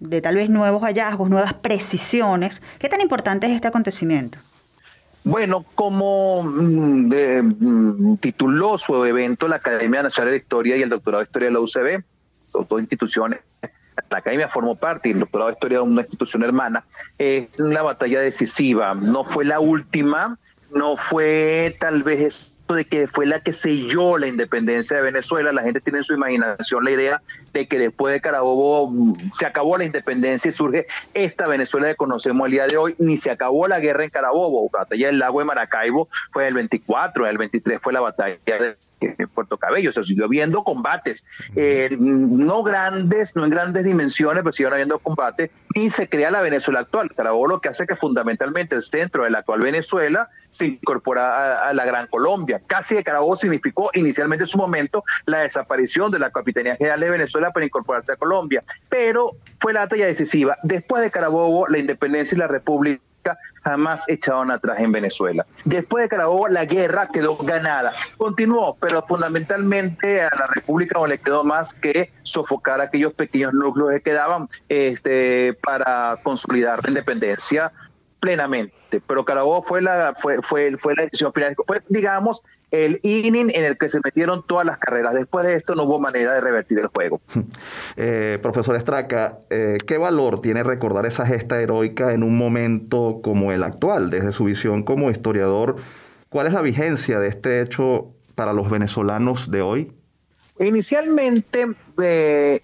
[0.00, 4.38] de tal vez nuevos hallazgos, nuevas precisiones, qué tan importante es este acontecimiento?
[5.22, 11.20] Bueno, como mm, mm, tituló su evento la Academia Nacional de Historia y el Doctorado
[11.20, 12.04] de Historia de la UCB,
[12.52, 13.40] dos instituciones
[14.10, 16.84] la academia formó parte y el doctorado de historia de una institución hermana,
[17.18, 18.94] es una batalla decisiva.
[18.94, 20.38] No fue la última,
[20.74, 25.52] no fue tal vez de que fue la que selló la independencia de Venezuela.
[25.52, 27.22] La gente tiene en su imaginación la idea
[27.52, 31.96] de que después de Carabobo mm, se acabó la independencia y surge esta Venezuela que
[31.96, 32.94] conocemos el día de hoy.
[32.98, 34.70] Ni se acabó la guerra en Carabobo.
[34.72, 38.76] La batalla del lago de Maracaibo fue el 24, el 23 fue la batalla de
[39.00, 41.24] en Puerto Cabello, se siguió viendo combates,
[41.56, 46.40] eh, no grandes, no en grandes dimensiones, pero siguieron habiendo combates, y se crea la
[46.40, 47.14] Venezuela actual.
[47.14, 51.72] Carabobo lo que hace que fundamentalmente el centro de la actual Venezuela se incorpora a,
[51.72, 52.60] la Gran Colombia.
[52.66, 57.10] Casi de Carabobo significó inicialmente en su momento la desaparición de la Capitanía General de
[57.10, 60.56] Venezuela para incorporarse a Colombia, pero fue la batalla decisiva.
[60.62, 63.02] Después de Carabobo, la independencia y la república
[63.62, 65.46] jamás echaron atrás en Venezuela.
[65.64, 67.92] Después de Carabobo, la guerra quedó ganada.
[68.16, 73.90] Continuó, pero fundamentalmente a la República no le quedó más que sofocar aquellos pequeños núcleos
[73.92, 77.72] que quedaban este, para consolidar la independencia
[78.24, 79.02] plenamente.
[79.06, 81.54] Pero Carabobo fue la, fue, fue, fue la decisión final.
[81.66, 85.12] Fue, digamos, el inning en el que se metieron todas las carreras.
[85.12, 87.20] Después de esto no hubo manera de revertir el juego.
[87.96, 93.52] Eh, profesor Estraca, eh, ¿qué valor tiene recordar esa gesta heroica en un momento como
[93.52, 94.10] el actual?
[94.10, 95.76] Desde su visión como historiador,
[96.28, 99.92] ¿cuál es la vigencia de este hecho para los venezolanos de hoy?
[100.58, 101.68] Inicialmente
[102.02, 102.62] eh,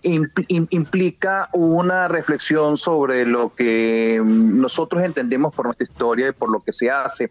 [0.48, 6.72] implica una reflexión sobre lo que nosotros entendemos por nuestra historia y por lo que
[6.72, 7.30] se hace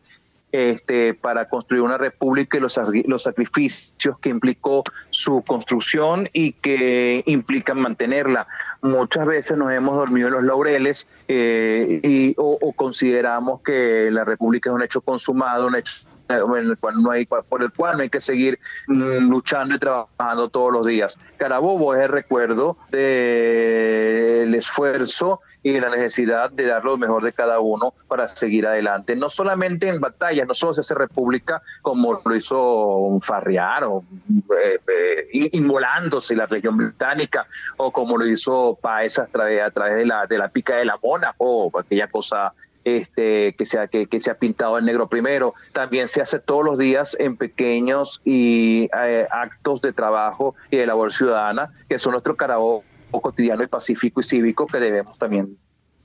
[0.52, 7.24] este, para construir una república y los, los sacrificios que implicó su construcción y que
[7.28, 8.48] implican mantenerla.
[8.82, 14.70] Muchas veces nos hemos dormido en los laureles eh, y, o, consideramos que la república
[14.70, 15.94] es un hecho consumado, un hecho
[16.30, 20.50] el cual no hay, por el cual no hay que seguir mm, luchando y trabajando
[20.50, 21.18] todos los días.
[21.38, 27.34] Carabobo es el recuerdo del esfuerzo y de la necesidad de dar lo mejor de
[27.34, 29.16] cada uno para seguir adelante.
[29.16, 34.80] No solamente en batallas, no solo se hace república como lo hizo Farriar o eh,
[34.88, 40.06] eh, inmolándose la región británica o como lo hizo Paez a través, a través de,
[40.06, 44.08] la, de la pica de la mona o aquella cosa este, que, se ha, que,
[44.20, 45.54] se ha pintado en negro primero.
[45.74, 50.86] También se hace todos los días en pequeños y eh, actos de trabajo y de
[50.86, 55.58] labor ciudadana, que son nuestro carabobo cotidiano y pacífico y cívico que debemos también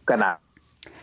[0.06, 0.38] ganar.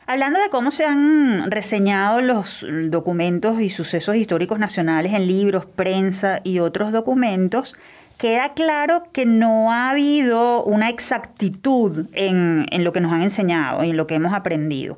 [0.07, 6.41] Hablando de cómo se han reseñado los documentos y sucesos históricos nacionales en libros, prensa
[6.43, 7.75] y otros documentos,
[8.17, 13.83] queda claro que no ha habido una exactitud en, en lo que nos han enseñado
[13.83, 14.97] y en lo que hemos aprendido.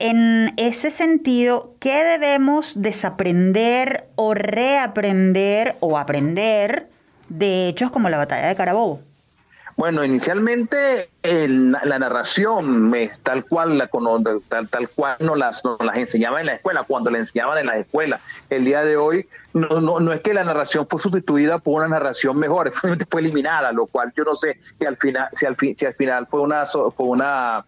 [0.00, 6.86] En ese sentido, ¿qué debemos desaprender o reaprender o aprender
[7.28, 9.00] de hechos como la batalla de Carabobo?
[9.76, 13.88] Bueno, inicialmente la narración tal cual la
[14.48, 17.78] tal, tal cual nos las, las enseñaban en la escuela, cuando la enseñaban en la
[17.78, 18.20] escuela.
[18.50, 21.88] El día de hoy no, no, no es que la narración fue sustituida por una
[21.88, 22.72] narración mejor,
[23.10, 26.26] fue eliminada, lo cual yo no sé si al final, si al, si al final
[26.26, 27.64] fue una fue una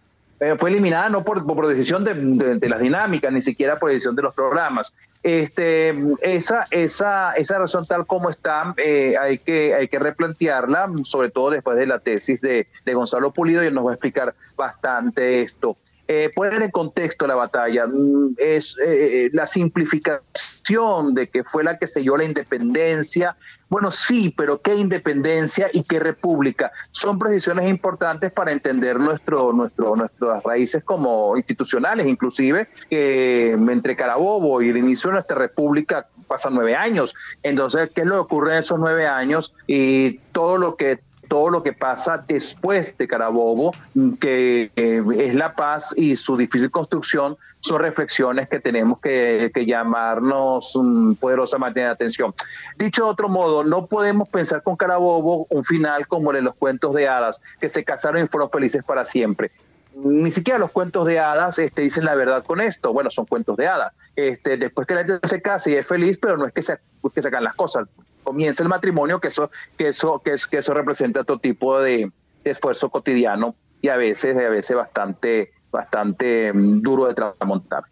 [0.57, 4.33] fue eliminada no por, por decisión de, las dinámicas, ni siquiera por decisión de los
[4.33, 4.93] programas.
[5.23, 11.29] Este, esa, esa, esa razón tal como está, eh, hay, que, hay que replantearla, sobre
[11.29, 14.33] todo después de la tesis de, de Gonzalo Pulido, y él nos va a explicar
[14.55, 15.77] bastante esto.
[16.07, 21.77] Eh, poner en contexto la batalla, mm, es eh, la simplificación de que fue la
[21.77, 23.37] que selló la independencia,
[23.71, 26.73] bueno, sí, pero ¿qué independencia y qué república?
[26.91, 34.61] Son precisiones importantes para entender nuestro, nuestro, nuestras raíces como institucionales, inclusive que entre Carabobo
[34.61, 37.13] y el inicio nuestra república pasan nueve años.
[37.43, 39.53] Entonces, ¿qué es lo que ocurre en esos nueve años?
[39.67, 43.71] Y todo lo que todo lo que pasa después de Carabobo,
[44.19, 51.15] que es la paz y su difícil construcción, son reflexiones que tenemos que, llamarnos um,
[51.15, 52.33] poderosamente de atención.
[52.77, 56.93] Dicho de otro modo, no podemos pensar con Carabobo un final como de los cuentos
[56.93, 59.51] de hadas, que se casaron y fueron felices para siempre
[59.95, 62.93] ni siquiera los cuentos de hadas este, dicen la verdad con esto.
[62.93, 63.93] Bueno, son cuentos de hadas.
[64.15, 66.77] Este, después que la gente se casa y es feliz, pero no es que se,
[67.13, 67.87] que sacan las cosas
[68.23, 72.11] comienza el matrimonio, que eso, que eso, que, eso representa todo tipo de,
[72.43, 77.83] esfuerzo cotidiano y a veces, a veces bastante, bastante mm, duro de tramontar.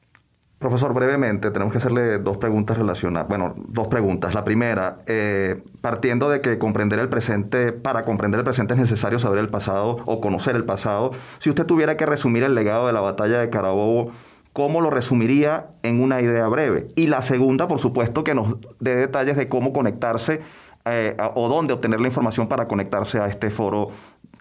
[0.59, 3.29] Profesor, brevemente, tenemos que hacerle dos preguntas relacionadas.
[3.29, 4.33] Bueno, dos preguntas.
[4.33, 9.19] La primera, eh, partiendo de que comprender el presente, para comprender el presente es necesario
[9.19, 11.11] saber el pasado o conocer el pasado.
[11.39, 14.11] Si usted tuviera que resumir el legado de la batalla de Carabobo,
[14.51, 16.89] ¿cómo lo resumiría en una idea breve?
[16.97, 20.41] Y la segunda, por supuesto, que nos dé detalles de cómo conectarse
[20.83, 23.91] eh, o dónde obtener la información para conectarse a este foro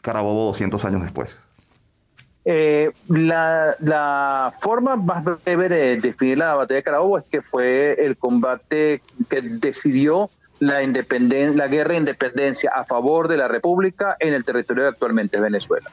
[0.03, 1.39] Carabobo 200 años después.
[2.51, 8.17] Eh, la, forma más breve de definir la batalla de Carabobo es que fue el
[8.17, 14.33] combate que decidió la, independencia, la guerra de independencia a favor de la República en
[14.33, 15.91] el territorio de actualmente Venezuela.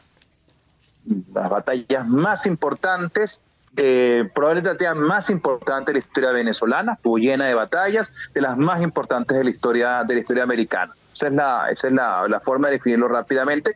[1.34, 3.42] Las batallas más importantes,
[3.76, 8.58] eh, probablemente la más importante de la historia venezolana, estuvo llena de batallas, de las
[8.58, 10.94] más importantes de la historia, de la historia americana.
[11.12, 13.76] Esa es la, esa es la, la forma de definirlo rápidamente,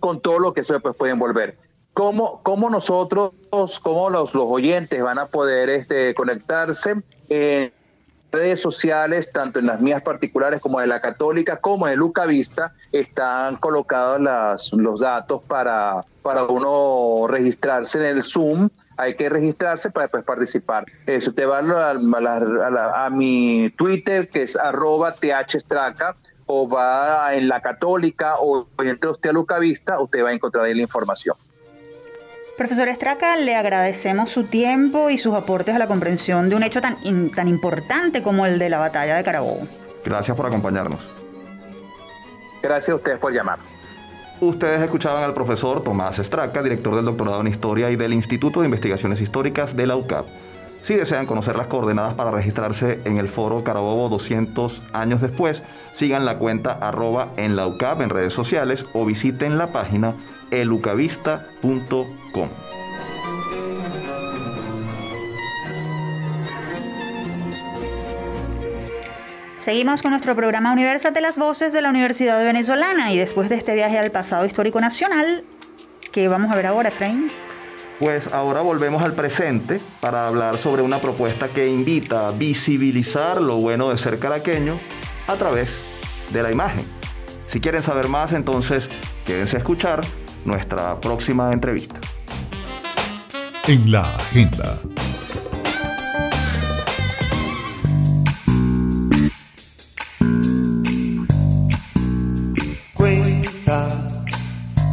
[0.00, 1.65] con todo lo que eso después puede envolver.
[1.96, 3.32] ¿Cómo, cómo nosotros,
[3.82, 6.96] cómo los, los oyentes van a poder este, conectarse?
[7.30, 7.72] en
[8.30, 12.74] redes sociales, tanto en las mías particulares como de la católica, como en Luca Vista,
[12.92, 18.68] están colocados las, los datos para, para uno registrarse en el Zoom.
[18.98, 20.84] Hay que registrarse para después participar.
[21.06, 27.48] Eh, si usted va a, a, mi Twitter, que es arroba thstraca, o va en
[27.48, 31.36] la católica o entre usted a Luca Vista, usted va a encontrar ahí la información.
[32.56, 36.80] Profesor Estraca, le agradecemos su tiempo y sus aportes a la comprensión de un hecho
[36.80, 36.96] tan,
[37.34, 39.68] tan importante como el de la batalla de Carabobo.
[40.02, 41.06] Gracias por acompañarnos.
[42.62, 43.58] Gracias a ustedes por llamar.
[44.40, 48.66] Ustedes escuchaban al profesor Tomás Estraca, director del doctorado en Historia y del Instituto de
[48.66, 50.26] Investigaciones Históricas de la UCAP.
[50.80, 56.24] Si desean conocer las coordenadas para registrarse en el foro Carabobo 200 años después, sigan
[56.24, 60.14] la cuenta arroba en la UCAP en redes sociales o visiten la página
[60.50, 62.48] elucavista.com.
[69.58, 73.56] Seguimos con nuestro programa Universal de las Voces de la Universidad Venezolana y después de
[73.56, 75.42] este viaje al pasado histórico nacional,
[76.12, 77.28] ¿qué vamos a ver ahora, Efraín?
[77.98, 83.56] Pues ahora volvemos al presente para hablar sobre una propuesta que invita a visibilizar lo
[83.56, 84.78] bueno de ser caraqueño
[85.26, 85.76] a través
[86.32, 86.84] de la imagen.
[87.48, 88.88] Si quieren saber más, entonces
[89.24, 90.02] quédense a escuchar
[90.46, 92.00] nuestra próxima entrevista.
[93.66, 94.78] En la agenda.
[102.94, 104.22] Cuenta,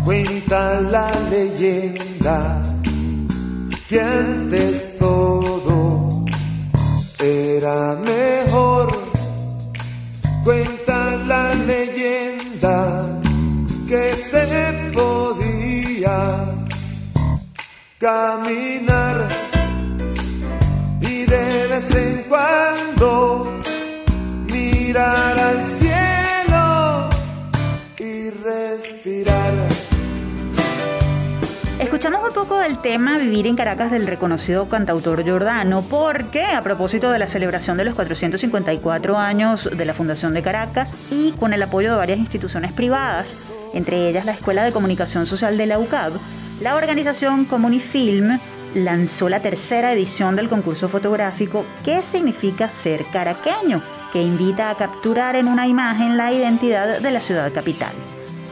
[0.04, 2.74] cuenta la leyenda
[3.88, 6.26] que antes todo
[7.20, 9.04] era mejor.
[10.44, 13.22] Cuenta la leyenda
[13.88, 14.73] que se
[18.04, 19.30] caminar
[21.00, 23.60] y de vez en cuando
[24.46, 27.10] mirar al cielo
[27.98, 29.54] y respirar.
[31.80, 37.10] Escuchamos un poco del tema Vivir en Caracas del reconocido cantautor Jordano, porque a propósito
[37.10, 41.64] de la celebración de los 454 años de la Fundación de Caracas y con el
[41.64, 43.38] apoyo de varias instituciones privadas,
[43.74, 46.12] entre ellas la Escuela de Comunicación Social de la UCAB,
[46.64, 48.40] la organización Comunifilm
[48.74, 53.84] lanzó la tercera edición del concurso fotográfico ¿Qué significa ser caraqueño?,
[54.14, 57.92] que invita a capturar en una imagen la identidad de la ciudad capital.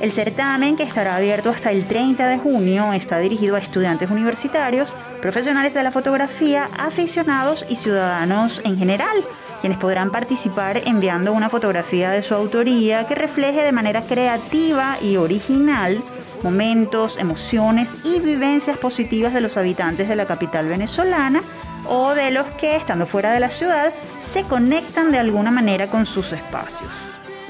[0.01, 4.93] El certamen, que estará abierto hasta el 30 de junio, está dirigido a estudiantes universitarios,
[5.21, 9.23] profesionales de la fotografía, aficionados y ciudadanos en general,
[9.61, 15.15] quienes podrán participar enviando una fotografía de su autoría que refleje de manera creativa y
[15.17, 16.01] original
[16.43, 21.41] momentos, emociones y vivencias positivas de los habitantes de la capital venezolana
[21.87, 26.05] o de los que, estando fuera de la ciudad, se conectan de alguna manera con
[26.05, 26.89] sus espacios.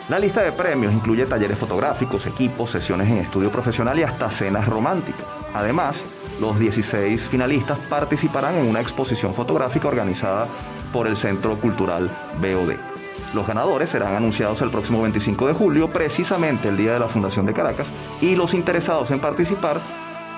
[0.09, 4.67] La lista de premios incluye talleres fotográficos, equipos, sesiones en estudio profesional y hasta cenas
[4.67, 5.25] románticas.
[5.53, 5.97] Además,
[6.39, 10.47] los 16 finalistas participarán en una exposición fotográfica organizada
[10.91, 12.11] por el Centro Cultural
[12.41, 12.90] BOD.
[13.33, 17.45] Los ganadores serán anunciados el próximo 25 de julio, precisamente el día de la Fundación
[17.45, 17.89] de Caracas,
[18.19, 19.79] y los interesados en participar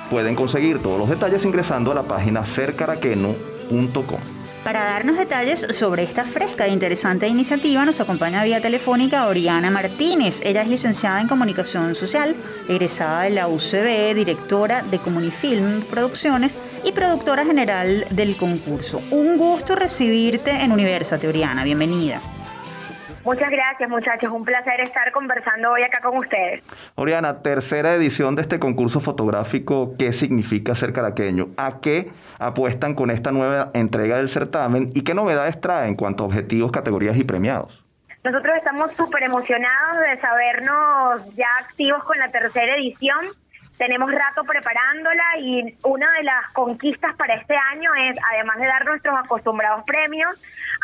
[0.09, 4.19] pueden conseguir todos los detalles ingresando a la página cercaraqueno.com.
[4.63, 10.39] Para darnos detalles sobre esta fresca e interesante iniciativa nos acompaña vía telefónica Oriana Martínez.
[10.41, 12.34] Ella es licenciada en Comunicación Social,
[12.69, 19.01] egresada de la UCB, directora de Comunifilm Producciones y productora general del concurso.
[19.11, 21.65] Un gusto recibirte en Universate, Oriana.
[21.65, 22.21] Bienvenida.
[23.26, 26.61] Muchas gracias muchachos, un placer estar conversando hoy acá con ustedes.
[26.95, 31.47] Oriana, tercera edición de este concurso fotográfico, ¿qué significa ser caraqueño?
[31.55, 36.24] ¿A qué apuestan con esta nueva entrega del certamen y qué novedades trae en cuanto
[36.24, 37.86] a objetivos, categorías y premiados?
[38.26, 43.19] Nosotros estamos súper emocionados de sabernos ya activos con la tercera edición
[43.78, 48.86] tenemos rato preparándola y una de las conquistas para este año es, además de dar
[48.86, 50.41] nuestros acostumbrados premios,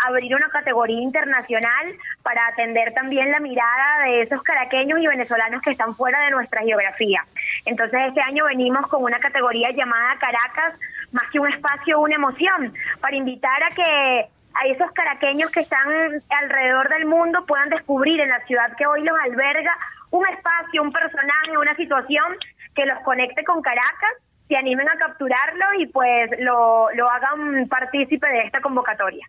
[0.07, 5.71] abrir una categoría internacional para atender también la mirada de esos caraqueños y venezolanos que
[5.71, 7.23] están fuera de nuestra geografía.
[7.65, 10.79] Entonces este año venimos con una categoría llamada Caracas,
[11.11, 15.87] más que un espacio, una emoción, para invitar a que a esos caraqueños que están
[16.29, 19.77] alrededor del mundo puedan descubrir en la ciudad que hoy los alberga
[20.11, 22.35] un espacio, un personaje, una situación
[22.75, 24.11] que los conecte con Caracas,
[24.47, 29.25] se animen a capturarlo y pues lo, lo hagan partícipe de esta convocatoria.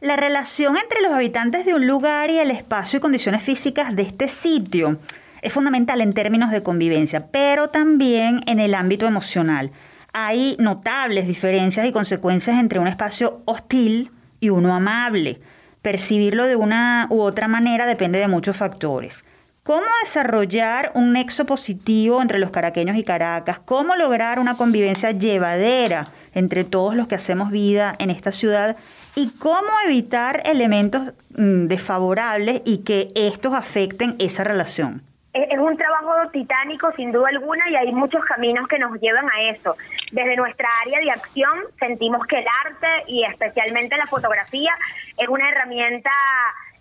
[0.00, 4.02] La relación entre los habitantes de un lugar y el espacio y condiciones físicas de
[4.02, 4.98] este sitio
[5.42, 9.70] es fundamental en términos de convivencia, pero también en el ámbito emocional.
[10.12, 15.40] Hay notables diferencias y consecuencias entre un espacio hostil y uno amable.
[15.82, 19.24] Percibirlo de una u otra manera depende de muchos factores.
[19.64, 23.60] ¿Cómo desarrollar un nexo positivo entre los caraqueños y Caracas?
[23.60, 28.76] ¿Cómo lograr una convivencia llevadera entre todos los que hacemos vida en esta ciudad?
[29.16, 35.00] ¿Y cómo evitar elementos mm, desfavorables y que estos afecten esa relación?
[35.32, 39.50] es un trabajo titánico sin duda alguna y hay muchos caminos que nos llevan a
[39.50, 39.76] eso.
[40.12, 44.70] Desde nuestra área de acción sentimos que el arte y especialmente la fotografía
[45.16, 46.10] es una herramienta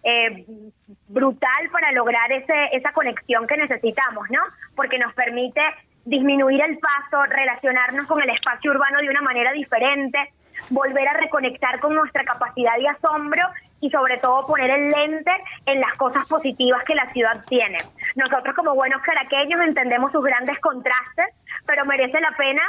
[0.04, 0.46] eh,
[1.08, 4.42] brutal para lograr ese, esa conexión que necesitamos, ¿no?
[4.76, 5.62] Porque nos permite
[6.06, 10.34] disminuir el paso, relacionarnos con el espacio urbano de una manera diferente,
[10.70, 13.44] volver a reconectar con nuestra capacidad de asombro
[13.80, 15.32] y sobre todo poner el lente
[15.66, 17.80] en las cosas positivas que la ciudad tiene.
[18.16, 21.26] Nosotros como buenos caraqueños entendemos sus grandes contrastes,
[21.66, 22.62] pero merece la pena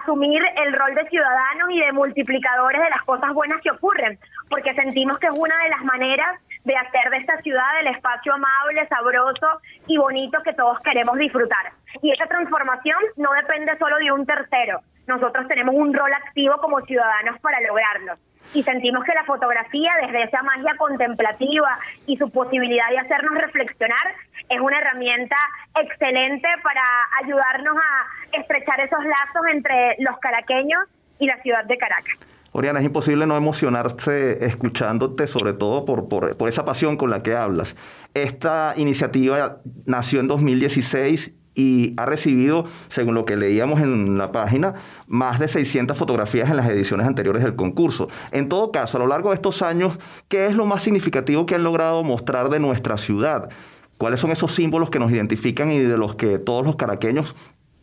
[0.00, 4.18] asumir el rol de ciudadanos y de multiplicadores de las cosas buenas que ocurren,
[4.48, 8.34] porque sentimos que es una de las maneras de hacer de esta ciudad el espacio
[8.34, 11.72] amable, sabroso y bonito que todos queremos disfrutar.
[12.02, 16.80] Y esa transformación no depende solo de un tercero, nosotros tenemos un rol activo como
[16.82, 18.14] ciudadanos para lograrlo.
[18.54, 24.14] Y sentimos que la fotografía, desde esa magia contemplativa y su posibilidad de hacernos reflexionar,
[24.48, 25.36] es una herramienta
[25.80, 26.82] excelente para
[27.22, 30.84] ayudarnos a estrechar esos lazos entre los caraqueños
[31.18, 32.31] y la ciudad de Caracas.
[32.52, 37.22] Oriana, es imposible no emocionarse escuchándote, sobre todo por, por, por, esa pasión con la
[37.22, 37.76] que hablas.
[38.12, 44.74] Esta iniciativa nació en 2016 y ha recibido, según lo que leíamos en la página,
[45.06, 48.08] más de 600 fotografías en las ediciones anteriores del concurso.
[48.32, 49.98] En todo caso, a lo largo de estos años,
[50.28, 53.48] ¿qué es lo más significativo que han logrado mostrar de nuestra ciudad?
[53.96, 57.34] ¿Cuáles son esos símbolos que nos identifican y de los que todos los caraqueños,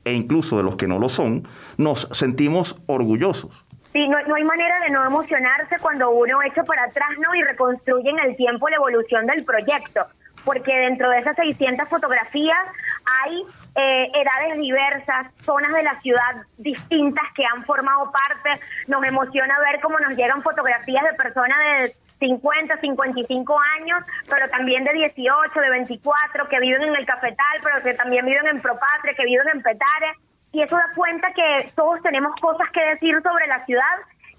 [0.05, 1.47] e incluso de los que no lo son,
[1.77, 3.51] nos sentimos orgullosos?
[3.91, 7.33] Sí, no, no, hay manera de no emocionarse cuando uno echa para atrás ¿no?
[7.33, 10.05] y reconstruye en el tiempo la evolución del proyecto
[10.45, 12.57] porque dentro de esas 600 fotografías
[13.23, 13.43] hay
[13.75, 18.63] eh, edades diversas, zonas de la ciudad distintas que han formado parte.
[18.87, 24.83] Nos emociona ver cómo nos llegan fotografías de personas de 50, 55 años, pero también
[24.83, 29.13] de 18, de 24, que viven en el Cafetal, pero que también viven en Propatria,
[29.15, 30.13] que viven en Petare.
[30.51, 33.83] Y eso da cuenta que todos tenemos cosas que decir sobre la ciudad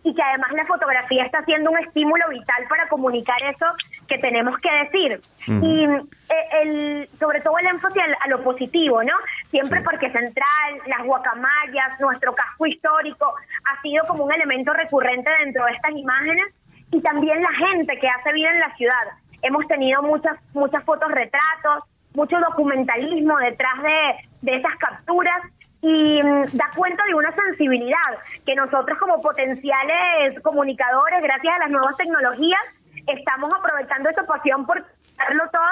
[0.02, 3.66] y que además la fotografía está siendo un estímulo vital para comunicar eso
[4.08, 5.20] que tenemos que decir.
[5.46, 9.12] Y eh, el, sobre todo el énfasis a, lo positivo, ¿no?
[9.44, 13.34] Siempre porque Central, las guacamayas, nuestro casco histórico
[13.70, 16.46] ha sido como un elemento recurrente dentro de estas imágenes
[16.92, 18.94] y también la gente que hace vida en la ciudad.
[19.42, 21.84] Hemos tenido muchas muchas fotos retratos,
[22.14, 25.42] mucho documentalismo detrás de, de esas capturas
[25.82, 31.70] y mm, da cuenta de una sensibilidad que nosotros como potenciales comunicadores, gracias a las
[31.70, 32.60] nuevas tecnologías,
[33.06, 34.84] estamos aprovechando esa pasión por
[35.18, 35.62] hacerlo todo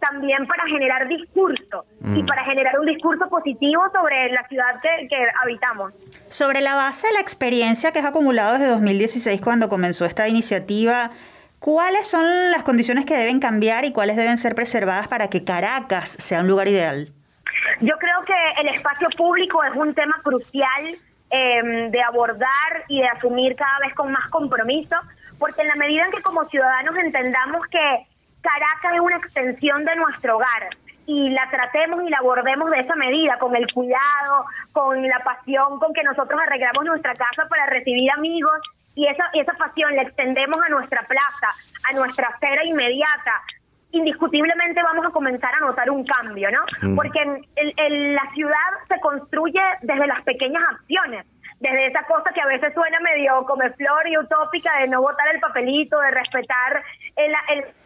[0.00, 2.26] también para generar discurso y mm.
[2.26, 5.92] para generar un discurso positivo sobre la ciudad que, que, habitamos.
[6.28, 11.10] Sobre la base de la experiencia que has acumulado desde 2016 cuando comenzó esta iniciativa,
[11.60, 16.16] ¿cuáles son las condiciones que deben cambiar y cuáles deben ser preservadas para que Caracas
[16.18, 17.12] sea un lugar ideal?
[17.80, 20.84] Yo creo que el espacio público es un tema crucial
[21.30, 24.96] em, de abordar y de asumir cada vez con más compromiso,
[25.38, 28.06] porque en la medida en que como ciudadanos entendamos que
[28.42, 30.68] Caracas es una extensión de nuestro hogar
[31.06, 35.78] y la tratemos y la abordemos de esa medida, con el cuidado, con la pasión
[35.78, 38.58] con que nosotros arreglamos nuestra casa para recibir amigos
[38.94, 41.48] y esa, esa pasión la extendemos a nuestra plaza,
[41.88, 43.42] a nuestra acera inmediata,
[43.92, 46.88] indiscutiblemente vamos a comenzar a notar un cambio, ¿no?
[46.88, 46.96] Mm.
[46.96, 51.26] Porque en, la ciudad se construye desde las pequeñas acciones,
[51.60, 55.28] desde esa cosa que a veces suena medio como flor y utópica de no botar
[55.32, 56.82] el papelito, de respetar
[57.16, 57.38] la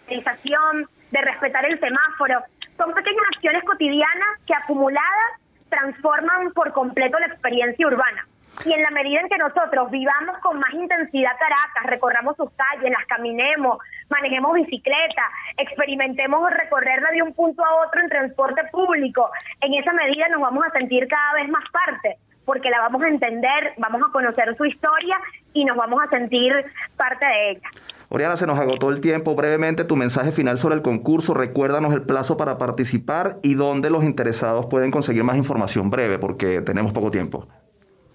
[0.07, 2.43] organización, de respetar el semáforo.
[2.77, 8.27] Son pequeñas acciones cotidianas que acumuladas transforman por completo la experiencia urbana.
[8.65, 12.91] Y en la medida en que nosotros vivamos con más intensidad Caracas, recorramos sus calles,
[12.91, 13.79] las caminemos,
[14.09, 15.23] manejemos bicicleta,
[15.57, 19.31] experimentemos recorrerla de un punto a otro en transporte público.
[19.61, 23.09] En esa medida nos vamos a sentir cada vez más parte porque la vamos a
[23.09, 25.17] entender, vamos a conocer su historia
[25.53, 26.53] y nos vamos a sentir
[26.97, 27.69] parte de ella.
[28.09, 29.35] Oriana, se nos agotó el tiempo.
[29.35, 31.35] Brevemente, tu mensaje final sobre el concurso.
[31.35, 36.63] Recuérdanos el plazo para participar y dónde los interesados pueden conseguir más información breve, porque
[36.63, 37.49] tenemos poco tiempo.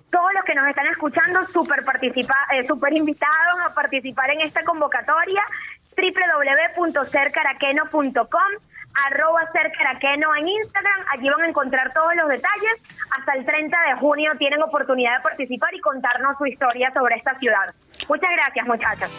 [0.10, 5.42] Todos los que nos están escuchando, súper eh, super invitados a participar en esta convocatoria
[5.96, 8.52] www.cercaraqueno.com
[8.94, 12.84] arroba cercaraqueno en Instagram, allí van a encontrar todos los detalles.
[13.18, 17.38] Hasta el 30 de junio tienen oportunidad de participar y contarnos su historia sobre esta
[17.40, 17.74] ciudad.
[18.08, 19.10] Muchas gracias, muchachas.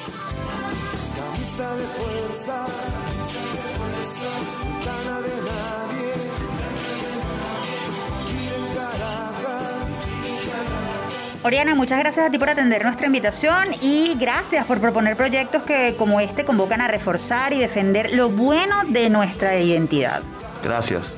[11.45, 15.97] Oriana, muchas gracias a ti por atender nuestra invitación y gracias por proponer proyectos que
[15.99, 20.23] como este convocan a reforzar y defender lo bueno de nuestra identidad.
[20.63, 21.13] Gracias.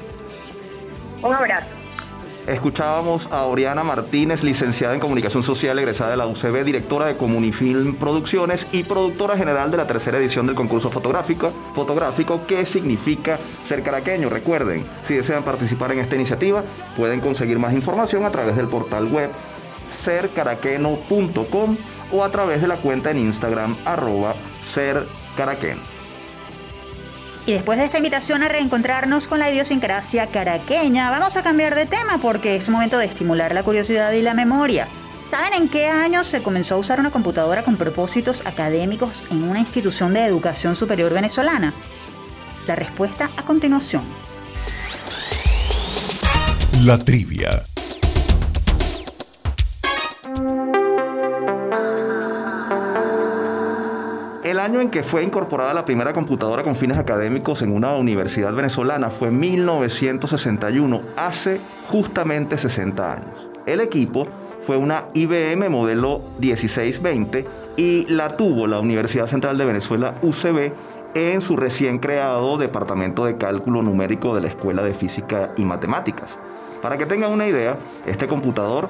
[1.22, 1.66] Un abrazo.
[2.46, 7.94] Escuchábamos a Oriana Martínez, licenciada en Comunicación Social, egresada de la UCB, directora de Comunifilm
[7.96, 13.82] Producciones y productora general de la tercera edición del concurso fotográfico, fotográfico ¿Qué significa ser
[13.82, 14.28] caraqueño?
[14.28, 16.62] Recuerden, si desean participar en esta iniciativa,
[16.96, 19.30] pueden conseguir más información a través del portal web
[19.94, 21.76] sercaraqueno.com
[22.12, 24.34] o a través de la cuenta en Instagram arroba
[24.64, 25.80] sercaraqueno.
[27.46, 31.84] Y después de esta invitación a reencontrarnos con la idiosincrasia caraqueña, vamos a cambiar de
[31.84, 34.88] tema porque es momento de estimular la curiosidad y la memoria.
[35.30, 39.58] ¿Saben en qué año se comenzó a usar una computadora con propósitos académicos en una
[39.58, 41.74] institución de educación superior venezolana?
[42.66, 44.04] La respuesta a continuación.
[46.84, 47.64] La trivia.
[54.64, 59.10] Año en que fue incorporada la primera computadora con fines académicos en una universidad venezolana
[59.10, 63.48] fue 1961, hace justamente 60 años.
[63.66, 64.26] El equipo
[64.62, 67.46] fue una IBM modelo 1620
[67.76, 70.72] y la tuvo la Universidad Central de Venezuela UCB
[71.14, 76.38] en su recién creado Departamento de Cálculo Numérico de la Escuela de Física y Matemáticas.
[76.80, 78.88] Para que tengan una idea, este computador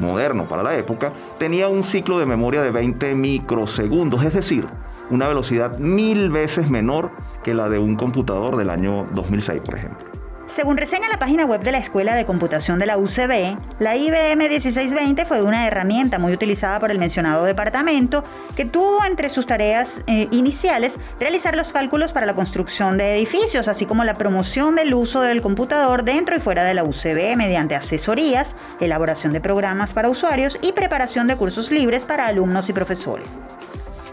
[0.00, 4.66] moderno para la época tenía un ciclo de memoria de 20 microsegundos, es decir,
[5.10, 7.10] una velocidad mil veces menor
[7.42, 10.18] que la de un computador del año 2006, por ejemplo.
[10.48, 14.48] Según reseña la página web de la Escuela de Computación de la UCB, la IBM
[14.48, 18.24] 1620 fue una herramienta muy utilizada por el mencionado departamento
[18.56, 23.68] que tuvo entre sus tareas eh, iniciales realizar los cálculos para la construcción de edificios,
[23.68, 27.74] así como la promoción del uso del computador dentro y fuera de la UCB mediante
[27.74, 33.38] asesorías, elaboración de programas para usuarios y preparación de cursos libres para alumnos y profesores.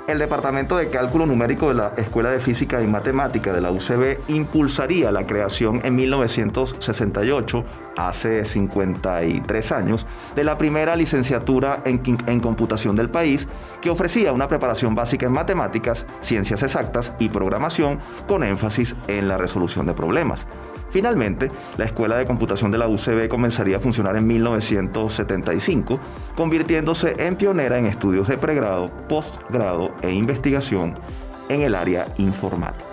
[0.08, 4.20] El Departamento de Cálculo Numérico de la Escuela de Física y Matemática de la UCB
[4.28, 7.66] impulsaría la creación en 1968,
[7.98, 13.48] hace 53 años, de la primera licenciatura en, en, computación del país,
[13.82, 19.40] que ofrecía una preparación básica en matemáticas, ciencias exactas y programación con énfasis en la
[19.40, 20.46] resolución de problemas.
[20.96, 26.00] Finalmente, la Escuela de Computación de la UCB comenzaría a funcionar en 1975,
[26.38, 30.96] convirtiéndose en pionera en estudios de pregrado, postgrado e investigación
[31.50, 32.86] en el área informática.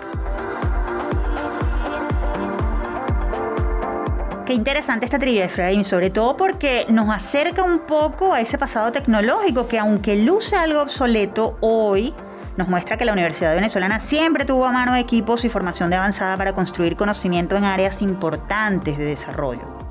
[4.45, 8.91] Qué interesante esta trivia, Efraín, sobre todo porque nos acerca un poco a ese pasado
[8.91, 12.13] tecnológico que aunque luce algo obsoleto hoy,
[12.57, 16.37] nos muestra que la Universidad Venezolana siempre tuvo a mano equipos y formación de avanzada
[16.37, 19.83] para construir conocimiento en áreas importantes de desarrollo.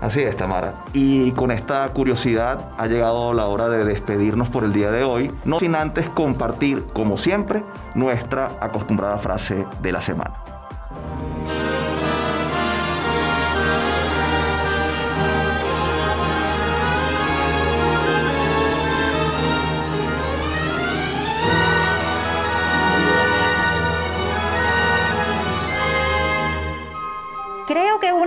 [0.00, 0.74] Así es, Tamara.
[0.92, 5.30] Y con esta curiosidad ha llegado la hora de despedirnos por el día de hoy,
[5.44, 7.62] no sin antes compartir, como siempre,
[7.94, 10.51] nuestra acostumbrada frase de la semana.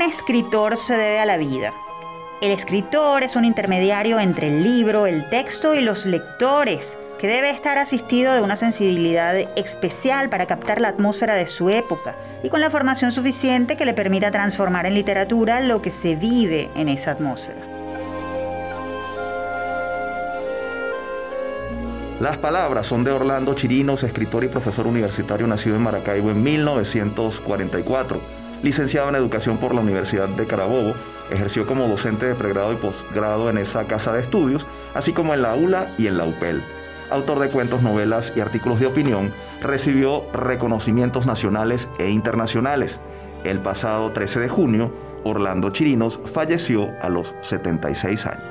[0.06, 1.74] Escritor se debe a la vida.
[2.42, 7.50] El escritor es un intermediario entre el libro, el texto y los lectores, que debe
[7.50, 12.60] estar asistido de una sensibilidad especial para captar la atmósfera de su época y con
[12.60, 17.12] la formación suficiente que le permita transformar en literatura lo que se vive en esa
[17.12, 17.62] atmósfera.
[22.20, 28.45] Las palabras son de Orlando Chirinos, escritor y profesor universitario nacido en Maracaibo en 1944
[28.64, 30.94] licenciado en Educación por la Universidad de Carabobo,
[31.32, 35.42] ejerció como docente de pregrado y posgrado en esa casa de estudios, así como en
[35.42, 36.64] la ULA y en la UPEL.
[37.12, 39.32] autor de cuentos, novelas y artículos de opinión,
[39.62, 43.00] recibió reconocimientos nacionales e internacionales.
[43.44, 44.92] El pasado 13 de junio,
[45.24, 48.44] Orlando Chirinos falleció a los 76 años.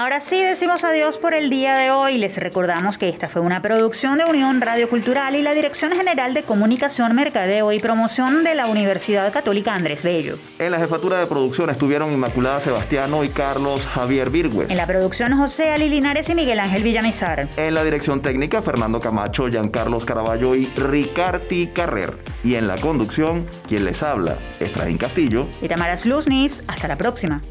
[0.00, 2.18] Ahora sí decimos adiós por el día de hoy.
[2.18, 6.34] Les recordamos que esta fue una producción de Unión Radio Cultural y la Dirección General
[6.34, 10.38] de Comunicación, Mercadeo y Promoción de la Universidad Católica Andrés Bello.
[10.60, 14.70] En la jefatura de producción estuvieron Inmaculada Sebastiano y Carlos Javier Virgües.
[14.70, 17.48] En la producción José Ali Linares y Miguel Ángel Villamizar.
[17.56, 22.18] En la dirección técnica Fernando Camacho, Giancarlos Caraballo y Ricarti Carrer.
[22.44, 26.62] Y en la conducción, quien les habla, Efraín Castillo y Tamara Sluznis.
[26.68, 27.42] Hasta la próxima.